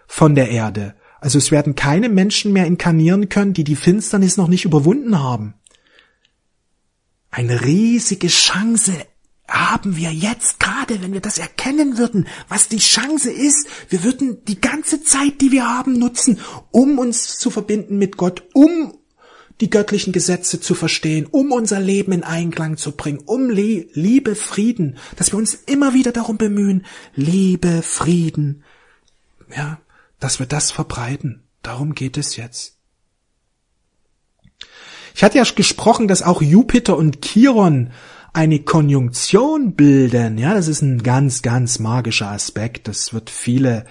von 0.07 0.35
der 0.35 0.51
Erde. 0.51 0.95
Also 1.21 1.39
es 1.39 1.51
werden 1.51 1.75
keine 1.75 2.09
Menschen 2.09 2.53
mehr 2.53 2.67
inkarnieren 2.67 3.29
können, 3.29 3.53
die 3.53 3.65
die 3.65 3.77
Finsternis 3.77 4.37
noch 4.37 4.49
nicht 4.49 4.65
überwunden 4.65 5.19
haben. 5.19 5.55
Eine 7.31 7.65
riesige 7.65 8.29
Chance 8.29 8.93
haben 9.51 9.97
wir 9.97 10.13
jetzt 10.13 10.61
gerade, 10.61 11.03
wenn 11.03 11.13
wir 11.13 11.21
das 11.21 11.39
erkennen 11.39 11.99
würden, 11.99 12.29
was 12.49 12.69
die 12.69 12.79
Chance 12.79 13.31
ist, 13.31 13.67
wir 13.89 14.05
würden 14.05 14.45
die 14.45 14.61
ganze 14.61 15.03
Zeit, 15.03 15.41
die 15.41 15.51
wir 15.51 15.69
haben, 15.69 15.99
nutzen, 15.99 16.39
um 16.71 16.99
uns 16.99 17.39
zu 17.39 17.51
verbinden 17.51 17.99
mit 17.99 18.17
Gott, 18.17 18.45
um 18.55 18.95
die 19.61 19.69
göttlichen 19.69 20.13
Gesetze 20.13 20.61
zu 20.61 20.75
verstehen, 20.75 21.27
um 21.27 21.53
unser 21.53 21.81
Leben 21.81 22.13
in 22.13 22.25
Einklang 22.25 22.77
zu 22.77 22.93
bringen, 22.93 23.19
um 23.19 23.51
Liebe, 23.51 24.35
Frieden, 24.35 24.97
dass 25.17 25.33
wir 25.33 25.39
uns 25.39 25.55
immer 25.55 25.93
wieder 25.93 26.13
darum 26.13 26.39
bemühen, 26.39 26.87
Liebe, 27.15 27.83
Frieden, 27.83 28.65
ja, 29.55 29.81
dass 30.19 30.39
wir 30.39 30.47
das 30.47 30.71
verbreiten. 30.71 31.43
Darum 31.63 31.95
geht 31.95 32.17
es 32.17 32.37
jetzt. 32.37 32.79
Ich 35.15 35.25
hatte 35.25 35.39
ja 35.39 35.45
gesprochen, 35.45 36.09
dass 36.09 36.23
auch 36.23 36.41
Jupiter 36.41 36.97
und 36.97 37.21
Chiron 37.23 37.91
eine 38.33 38.61
Konjunktion 38.61 39.75
bilden. 39.75 40.39
Ja, 40.39 40.55
das 40.55 40.69
ist 40.69 40.83
ein 40.83 41.03
ganz, 41.03 41.43
ganz 41.43 41.79
magischer 41.79 42.31
Aspekt. 42.31 42.89
Das 42.89 43.13
wird 43.13 43.31
viele, 43.31 43.85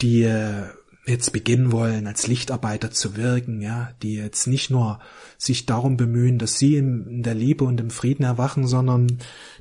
die 0.00 0.22
äh, 0.22 0.64
jetzt 1.06 1.32
beginnen 1.32 1.70
wollen, 1.70 2.06
als 2.06 2.26
Lichtarbeiter 2.26 2.90
zu 2.90 3.16
wirken, 3.16 3.60
ja, 3.60 3.90
die 4.02 4.14
jetzt 4.14 4.46
nicht 4.46 4.70
nur 4.70 4.98
sich 5.38 5.64
darum 5.64 5.96
bemühen, 5.96 6.38
dass 6.38 6.58
sie 6.58 6.76
in 6.76 7.22
der 7.22 7.34
Liebe 7.34 7.64
und 7.64 7.80
im 7.80 7.90
Frieden 7.90 8.24
erwachen, 8.24 8.66
sondern 8.66 9.18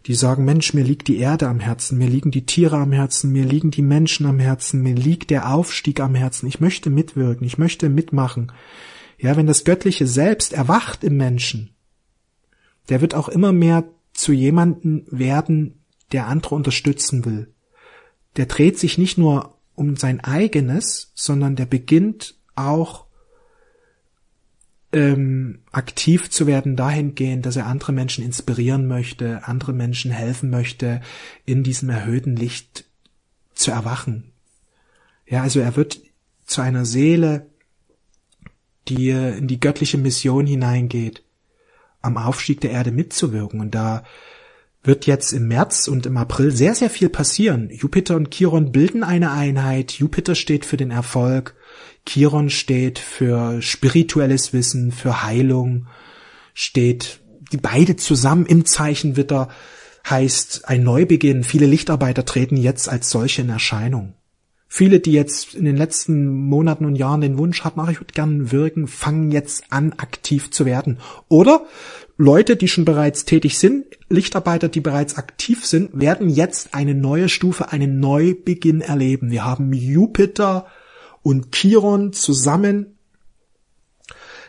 die 0.07 0.15
sagen, 0.15 0.43
Mensch, 0.43 0.73
mir 0.73 0.83
liegt 0.83 1.07
die 1.07 1.19
Erde 1.19 1.47
am 1.47 1.59
Herzen, 1.59 1.97
mir 1.97 2.09
liegen 2.09 2.31
die 2.31 2.45
Tiere 2.45 2.77
am 2.77 2.91
Herzen, 2.91 3.31
mir 3.31 3.45
liegen 3.45 3.71
die 3.71 3.83
Menschen 3.83 4.25
am 4.25 4.39
Herzen, 4.39 4.81
mir 4.81 4.95
liegt 4.95 5.29
der 5.29 5.53
Aufstieg 5.53 5.99
am 5.99 6.15
Herzen, 6.15 6.47
ich 6.47 6.59
möchte 6.59 6.89
mitwirken, 6.89 7.45
ich 7.45 7.57
möchte 7.57 7.89
mitmachen. 7.89 8.51
Ja, 9.19 9.37
wenn 9.37 9.47
das 9.47 9.63
Göttliche 9.63 10.07
selbst 10.07 10.51
erwacht 10.51 11.03
im 11.03 11.15
Menschen, 11.15 11.75
der 12.89 13.01
wird 13.01 13.13
auch 13.13 13.29
immer 13.29 13.51
mehr 13.51 13.83
zu 14.15 14.31
jemanden 14.31 15.05
werden, 15.11 15.83
der 16.11 16.27
andere 16.27 16.55
unterstützen 16.55 17.25
will. 17.25 17.53
Der 18.37 18.45
dreht 18.47 18.79
sich 18.79 18.97
nicht 18.97 19.17
nur 19.17 19.57
um 19.75 19.97
sein 19.97 20.23
eigenes, 20.23 21.11
sondern 21.13 21.55
der 21.55 21.65
beginnt 21.65 22.35
auch 22.55 23.05
ähm, 24.93 25.59
aktiv 25.71 26.29
zu 26.29 26.47
werden 26.47 26.77
dahingehend, 26.77 27.45
dass 27.45 27.57
er 27.57 27.67
andere 27.67 27.91
Menschen 27.91 28.23
inspirieren 28.23 28.87
möchte, 28.87 29.45
andere 29.45 29.73
Menschen 29.73 30.11
helfen 30.11 30.49
möchte, 30.49 31.01
in 31.45 31.63
diesem 31.63 31.89
erhöhten 31.89 32.37
Licht 32.37 32.85
zu 33.53 33.71
erwachen. 33.71 34.31
Ja, 35.27 35.41
also 35.41 35.59
er 35.59 35.75
wird 35.75 35.99
zu 36.45 36.61
einer 36.61 36.85
Seele, 36.85 37.47
die 38.87 39.09
in 39.09 39.47
die 39.47 39.59
göttliche 39.59 39.97
Mission 39.97 40.47
hineingeht, 40.47 41.24
am 42.05 42.17
Aufstieg 42.17 42.61
der 42.61 42.71
Erde 42.71 42.91
mitzuwirken. 42.91 43.59
Und 43.59 43.75
da 43.75 44.03
wird 44.83 45.07
jetzt 45.07 45.33
im 45.33 45.47
März 45.47 45.87
und 45.87 46.05
im 46.05 46.17
April 46.17 46.51
sehr, 46.51 46.75
sehr 46.75 46.89
viel 46.89 47.09
passieren. 47.09 47.69
Jupiter 47.71 48.15
und 48.15 48.31
Chiron 48.31 48.71
bilden 48.71 49.03
eine 49.03 49.31
Einheit. 49.31 49.93
Jupiter 49.93 50.35
steht 50.35 50.65
für 50.65 50.77
den 50.77 50.91
Erfolg. 50.91 51.55
Chiron 52.05 52.49
steht 52.49 52.99
für 52.99 53.61
spirituelles 53.61 54.53
Wissen, 54.53 54.91
für 54.91 55.23
Heilung, 55.23 55.87
steht 56.53 57.19
die 57.51 57.57
beide 57.57 57.95
zusammen 57.95 58.45
im 58.45 58.65
Zeichen 58.65 59.17
Witter 59.17 59.49
heißt 60.07 60.67
ein 60.67 60.83
Neubeginn. 60.83 61.43
Viele 61.43 61.65
Lichtarbeiter 61.65 62.25
treten 62.25 62.57
jetzt 62.57 62.87
als 62.89 63.09
solche 63.09 63.41
in 63.41 63.49
Erscheinung. 63.49 64.13
Viele, 64.77 64.99
die 64.99 65.13
jetzt 65.13 65.55
in 65.55 65.63
den 65.63 65.77
letzten 65.77 66.27
Monaten 66.27 66.83
und 66.83 66.97
Jahren 66.97 67.21
den 67.21 67.37
Wunsch 67.37 67.63
hatten, 67.63 67.79
ach, 67.79 67.89
ich 67.89 68.01
würde 68.01 68.13
gern 68.13 68.51
wirken, 68.51 68.87
fangen 68.87 69.31
jetzt 69.31 69.63
an, 69.69 69.93
aktiv 69.93 70.51
zu 70.51 70.65
werden. 70.65 70.99
Oder 71.29 71.65
Leute, 72.17 72.57
die 72.57 72.67
schon 72.67 72.83
bereits 72.83 73.23
tätig 73.23 73.57
sind, 73.57 73.85
Lichtarbeiter, 74.09 74.67
die 74.67 74.81
bereits 74.81 75.15
aktiv 75.15 75.65
sind, 75.65 75.91
werden 75.97 76.29
jetzt 76.29 76.73
eine 76.73 76.93
neue 76.93 77.29
Stufe, 77.29 77.71
einen 77.71 78.01
Neubeginn 78.01 78.81
erleben. 78.81 79.31
Wir 79.31 79.45
haben 79.45 79.71
Jupiter 79.71 80.65
und 81.21 81.55
Chiron 81.55 82.11
zusammen. 82.11 82.97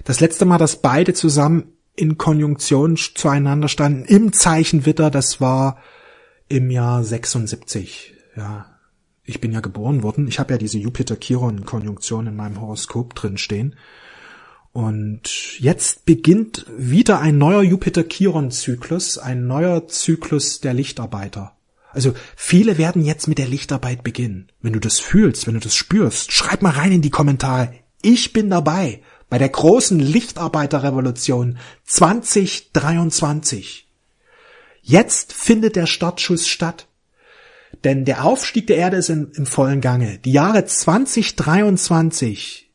Das 0.03 0.19
letzte 0.19 0.45
Mal, 0.45 0.59
dass 0.59 0.83
beide 0.83 1.15
zusammen 1.15 1.69
in 1.95 2.19
Konjunktion 2.19 2.97
zueinander 2.97 3.69
standen, 3.69 4.05
im 4.07 4.33
Zeichen 4.33 4.87
Witter, 4.87 5.13
das 5.13 5.41
war 5.41 5.79
im 6.49 6.73
Jahr 6.73 7.05
76. 7.05 8.13
Ja, 8.37 8.76
ich 9.27 9.41
bin 9.41 9.53
ja 9.53 9.61
geboren 9.61 10.03
worden. 10.03 10.29
Ich 10.29 10.39
habe 10.39 10.55
ja 10.55 10.59
diese 10.59 10.79
Jupiter-Chiron-Konjunktion 10.79 12.29
in 12.29 12.37
meinem 12.37 12.61
Horoskop 12.61 13.15
drin 13.15 13.39
stehen. 13.39 13.75
Und 14.73 15.59
jetzt 15.59 16.05
beginnt 16.05 16.67
wieder 16.77 17.21
ein 17.21 17.39
neuer 17.39 17.63
Jupiter-Chiron-Zyklus, 17.63 19.19
ein 19.19 19.47
neuer 19.47 19.89
Zyklus 19.89 20.61
der 20.61 20.75
Lichtarbeiter. 20.75 21.57
Also 21.93 22.13
viele 22.37 22.77
werden 22.77 23.03
jetzt 23.03 23.27
mit 23.27 23.39
der 23.39 23.49
Lichtarbeit 23.49 24.05
beginnen. 24.05 24.53
Wenn 24.61 24.75
du 24.75 24.81
das 24.81 24.99
fühlst, 24.99 25.47
wenn 25.47 25.55
du 25.55 25.61
das 25.61 25.75
spürst, 25.75 26.31
schreib 26.31 26.61
mal 26.61 26.73
rein 26.73 26.93
in 26.93 27.01
die 27.01 27.09
Kommentare. 27.09 27.73
Ich 28.03 28.35
bin 28.35 28.51
dabei 28.51 29.01
bei 29.31 29.39
der 29.39 29.49
großen 29.49 29.99
Lichtarbeiterrevolution 29.99 31.57
2023. 31.85 33.89
Jetzt 34.83 35.33
findet 35.33 35.75
der 35.75 35.87
Startschuss 35.87 36.47
statt. 36.47 36.87
Denn 37.87 38.05
der 38.05 38.25
Aufstieg 38.25 38.67
der 38.67 38.79
Erde 38.79 38.97
ist 38.97 39.11
in, 39.11 39.31
im 39.37 39.47
vollen 39.47 39.81
Gange. 39.81 40.19
Die 40.19 40.33
Jahre 40.33 40.65
2023 40.65 42.73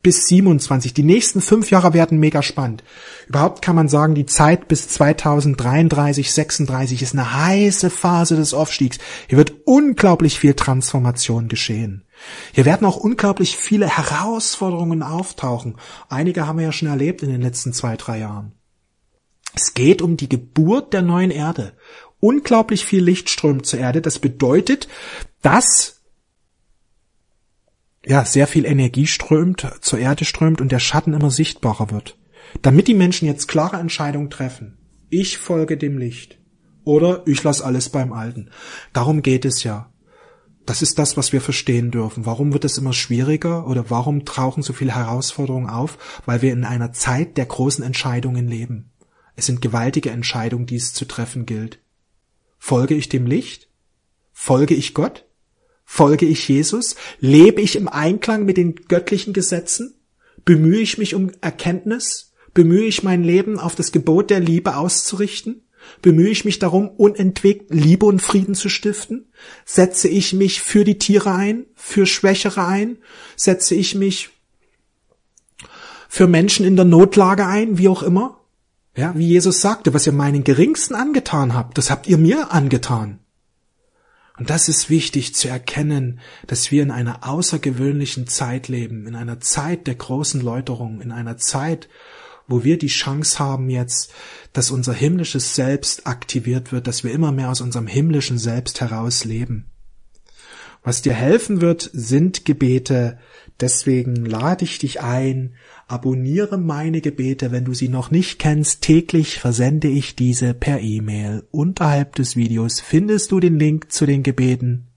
bis 0.00 0.28
27. 0.28 0.94
Die 0.94 1.02
nächsten 1.02 1.40
fünf 1.40 1.72
Jahre 1.72 1.92
werden 1.92 2.20
mega 2.20 2.40
spannend. 2.40 2.84
Überhaupt 3.26 3.62
kann 3.62 3.74
man 3.74 3.88
sagen, 3.88 4.14
die 4.14 4.26
Zeit 4.26 4.68
bis 4.68 4.86
2033, 4.86 6.32
36 6.32 7.02
ist 7.02 7.14
eine 7.14 7.34
heiße 7.34 7.90
Phase 7.90 8.36
des 8.36 8.54
Aufstiegs. 8.54 8.98
Hier 9.26 9.38
wird 9.38 9.54
unglaublich 9.64 10.38
viel 10.38 10.54
Transformation 10.54 11.48
geschehen. 11.48 12.04
Hier 12.52 12.64
werden 12.64 12.86
auch 12.86 12.98
unglaublich 12.98 13.56
viele 13.56 13.88
Herausforderungen 13.88 15.02
auftauchen. 15.02 15.78
Einige 16.08 16.46
haben 16.46 16.60
wir 16.60 16.66
ja 16.66 16.72
schon 16.72 16.86
erlebt 16.86 17.24
in 17.24 17.28
den 17.28 17.42
letzten 17.42 17.72
zwei, 17.72 17.96
drei 17.96 18.20
Jahren. 18.20 18.52
Es 19.56 19.74
geht 19.74 20.02
um 20.02 20.16
die 20.16 20.28
Geburt 20.28 20.92
der 20.92 21.02
neuen 21.02 21.30
Erde. 21.30 21.74
Unglaublich 22.24 22.86
viel 22.86 23.04
Licht 23.04 23.28
strömt 23.28 23.66
zur 23.66 23.80
Erde. 23.80 24.00
Das 24.00 24.18
bedeutet, 24.18 24.88
dass 25.42 26.00
ja, 28.06 28.24
sehr 28.24 28.46
viel 28.46 28.64
Energie 28.64 29.06
strömt, 29.06 29.70
zur 29.82 29.98
Erde 29.98 30.24
strömt 30.24 30.62
und 30.62 30.72
der 30.72 30.78
Schatten 30.78 31.12
immer 31.12 31.30
sichtbarer 31.30 31.90
wird. 31.90 32.16
Damit 32.62 32.88
die 32.88 32.94
Menschen 32.94 33.28
jetzt 33.28 33.46
klare 33.46 33.76
Entscheidungen 33.76 34.30
treffen. 34.30 34.78
Ich 35.10 35.36
folge 35.36 35.76
dem 35.76 35.98
Licht. 35.98 36.38
Oder 36.82 37.24
ich 37.26 37.42
lasse 37.42 37.62
alles 37.62 37.90
beim 37.90 38.14
Alten. 38.14 38.48
Darum 38.94 39.20
geht 39.20 39.44
es 39.44 39.62
ja. 39.62 39.92
Das 40.64 40.80
ist 40.80 40.98
das, 40.98 41.18
was 41.18 41.34
wir 41.34 41.42
verstehen 41.42 41.90
dürfen. 41.90 42.24
Warum 42.24 42.54
wird 42.54 42.64
es 42.64 42.78
immer 42.78 42.94
schwieriger 42.94 43.66
oder 43.66 43.90
warum 43.90 44.24
tauchen 44.24 44.62
so 44.62 44.72
viele 44.72 44.94
Herausforderungen 44.94 45.68
auf? 45.68 46.22
Weil 46.24 46.40
wir 46.40 46.54
in 46.54 46.64
einer 46.64 46.94
Zeit 46.94 47.36
der 47.36 47.44
großen 47.44 47.84
Entscheidungen 47.84 48.48
leben. 48.48 48.92
Es 49.36 49.44
sind 49.44 49.60
gewaltige 49.60 50.10
Entscheidungen, 50.10 50.64
die 50.64 50.76
es 50.76 50.94
zu 50.94 51.04
treffen 51.04 51.44
gilt. 51.44 51.83
Folge 52.66 52.94
ich 52.94 53.10
dem 53.10 53.26
Licht? 53.26 53.68
Folge 54.32 54.72
ich 54.72 54.94
Gott? 54.94 55.26
Folge 55.84 56.24
ich 56.24 56.48
Jesus? 56.48 56.96
Lebe 57.20 57.60
ich 57.60 57.76
im 57.76 57.88
Einklang 57.88 58.46
mit 58.46 58.56
den 58.56 58.74
göttlichen 58.74 59.34
Gesetzen? 59.34 60.00
Bemühe 60.46 60.80
ich 60.80 60.96
mich 60.96 61.14
um 61.14 61.30
Erkenntnis? 61.42 62.32
Bemühe 62.54 62.86
ich 62.86 63.02
mein 63.02 63.22
Leben 63.22 63.58
auf 63.58 63.74
das 63.74 63.92
Gebot 63.92 64.30
der 64.30 64.40
Liebe 64.40 64.76
auszurichten? 64.76 65.68
Bemühe 66.00 66.30
ich 66.30 66.46
mich 66.46 66.58
darum, 66.58 66.88
unentwegt 66.88 67.66
Liebe 67.68 68.06
und 68.06 68.22
Frieden 68.22 68.54
zu 68.54 68.70
stiften? 68.70 69.30
Setze 69.66 70.08
ich 70.08 70.32
mich 70.32 70.62
für 70.62 70.84
die 70.84 70.98
Tiere 70.98 71.34
ein, 71.34 71.66
für 71.74 72.06
Schwächere 72.06 72.66
ein? 72.66 72.96
Setze 73.36 73.74
ich 73.74 73.94
mich 73.94 74.30
für 76.08 76.26
Menschen 76.26 76.64
in 76.64 76.76
der 76.76 76.86
Notlage 76.86 77.44
ein, 77.44 77.76
wie 77.76 77.88
auch 77.88 78.02
immer? 78.02 78.40
Ja, 78.96 79.16
wie 79.16 79.26
Jesus 79.26 79.60
sagte, 79.60 79.92
was 79.92 80.06
ihr 80.06 80.12
meinen 80.12 80.44
Geringsten 80.44 80.94
angetan 80.94 81.54
habt, 81.54 81.78
das 81.78 81.90
habt 81.90 82.06
ihr 82.06 82.18
mir 82.18 82.52
angetan. 82.52 83.18
Und 84.36 84.50
das 84.50 84.68
ist 84.68 84.90
wichtig 84.90 85.34
zu 85.34 85.48
erkennen, 85.48 86.20
dass 86.46 86.70
wir 86.70 86.82
in 86.82 86.90
einer 86.90 87.26
außergewöhnlichen 87.28 88.26
Zeit 88.26 88.68
leben, 88.68 89.06
in 89.06 89.14
einer 89.14 89.40
Zeit 89.40 89.86
der 89.86 89.94
großen 89.94 90.40
Läuterung, 90.40 91.00
in 91.00 91.12
einer 91.12 91.36
Zeit, 91.36 91.88
wo 92.48 92.64
wir 92.64 92.76
die 92.78 92.88
Chance 92.88 93.38
haben 93.38 93.70
jetzt, 93.70 94.12
dass 94.52 94.70
unser 94.70 94.92
himmlisches 94.92 95.54
Selbst 95.54 96.06
aktiviert 96.06 96.72
wird, 96.72 96.86
dass 96.86 97.04
wir 97.04 97.12
immer 97.12 97.32
mehr 97.32 97.50
aus 97.50 97.60
unserem 97.60 97.86
himmlischen 97.86 98.38
Selbst 98.38 98.80
heraus 98.80 99.24
leben. 99.24 99.70
Was 100.84 101.00
dir 101.00 101.14
helfen 101.14 101.62
wird, 101.62 101.90
sind 101.94 102.44
Gebete. 102.44 103.18
Deswegen 103.58 104.26
lade 104.26 104.64
ich 104.64 104.78
dich 104.78 105.00
ein, 105.00 105.54
abonniere 105.88 106.58
meine 106.58 107.00
Gebete, 107.00 107.50
wenn 107.52 107.64
du 107.64 107.72
sie 107.72 107.88
noch 107.88 108.10
nicht 108.10 108.38
kennst. 108.38 108.82
Täglich 108.82 109.38
versende 109.38 109.88
ich 109.88 110.14
diese 110.14 110.52
per 110.52 110.80
E-Mail. 110.80 111.44
Unterhalb 111.50 112.14
des 112.16 112.36
Videos 112.36 112.80
findest 112.80 113.32
du 113.32 113.40
den 113.40 113.58
Link 113.58 113.90
zu 113.92 114.04
den 114.04 114.22
Gebeten. 114.22 114.88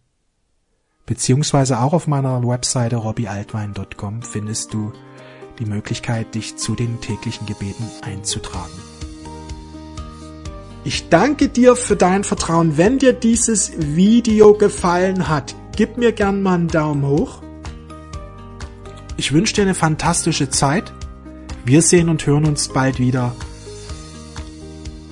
Beziehungsweise 1.06 1.80
auch 1.80 1.94
auf 1.94 2.06
meiner 2.06 2.46
Webseite 2.46 2.98
robbyaltwein.com 2.98 4.24
findest 4.24 4.74
du 4.74 4.92
die 5.58 5.66
Möglichkeit, 5.66 6.36
dich 6.36 6.58
zu 6.58 6.76
den 6.76 7.00
täglichen 7.00 7.48
Gebeten 7.48 7.86
einzutragen. 8.02 8.74
Ich 10.84 11.08
danke 11.08 11.48
dir 11.48 11.78
für 11.78 11.96
dein 11.96 12.26
Vertrauen. 12.26 12.78
Wenn 12.78 12.98
dir 13.00 13.14
dieses 13.14 13.72
Video 13.78 14.54
gefallen 14.54 15.30
hat, 15.30 15.56
Gib 15.78 15.96
mir 15.96 16.12
gern 16.12 16.42
mal 16.42 16.56
einen 16.56 16.68
Daumen 16.68 17.06
hoch. 17.06 17.44
Ich 19.16 19.32
wünsche 19.32 19.54
dir 19.54 19.62
eine 19.62 19.76
fantastische 19.76 20.50
Zeit. 20.50 20.92
Wir 21.66 21.84
sehen 21.84 22.10
und 22.10 22.26
hören 22.26 22.46
uns 22.46 22.70
bald 22.70 22.98
wieder. 22.98 23.36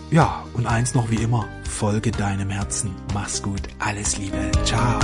Ja, 0.09 0.43
und 0.53 0.65
eins 0.65 0.95
noch 0.95 1.11
wie 1.11 1.21
immer, 1.21 1.47
folge 1.69 2.09
deinem 2.09 2.49
Herzen. 2.49 2.95
Mach's 3.13 3.43
gut, 3.43 3.61
alles 3.77 4.17
Liebe, 4.17 4.51
ciao. 4.63 4.99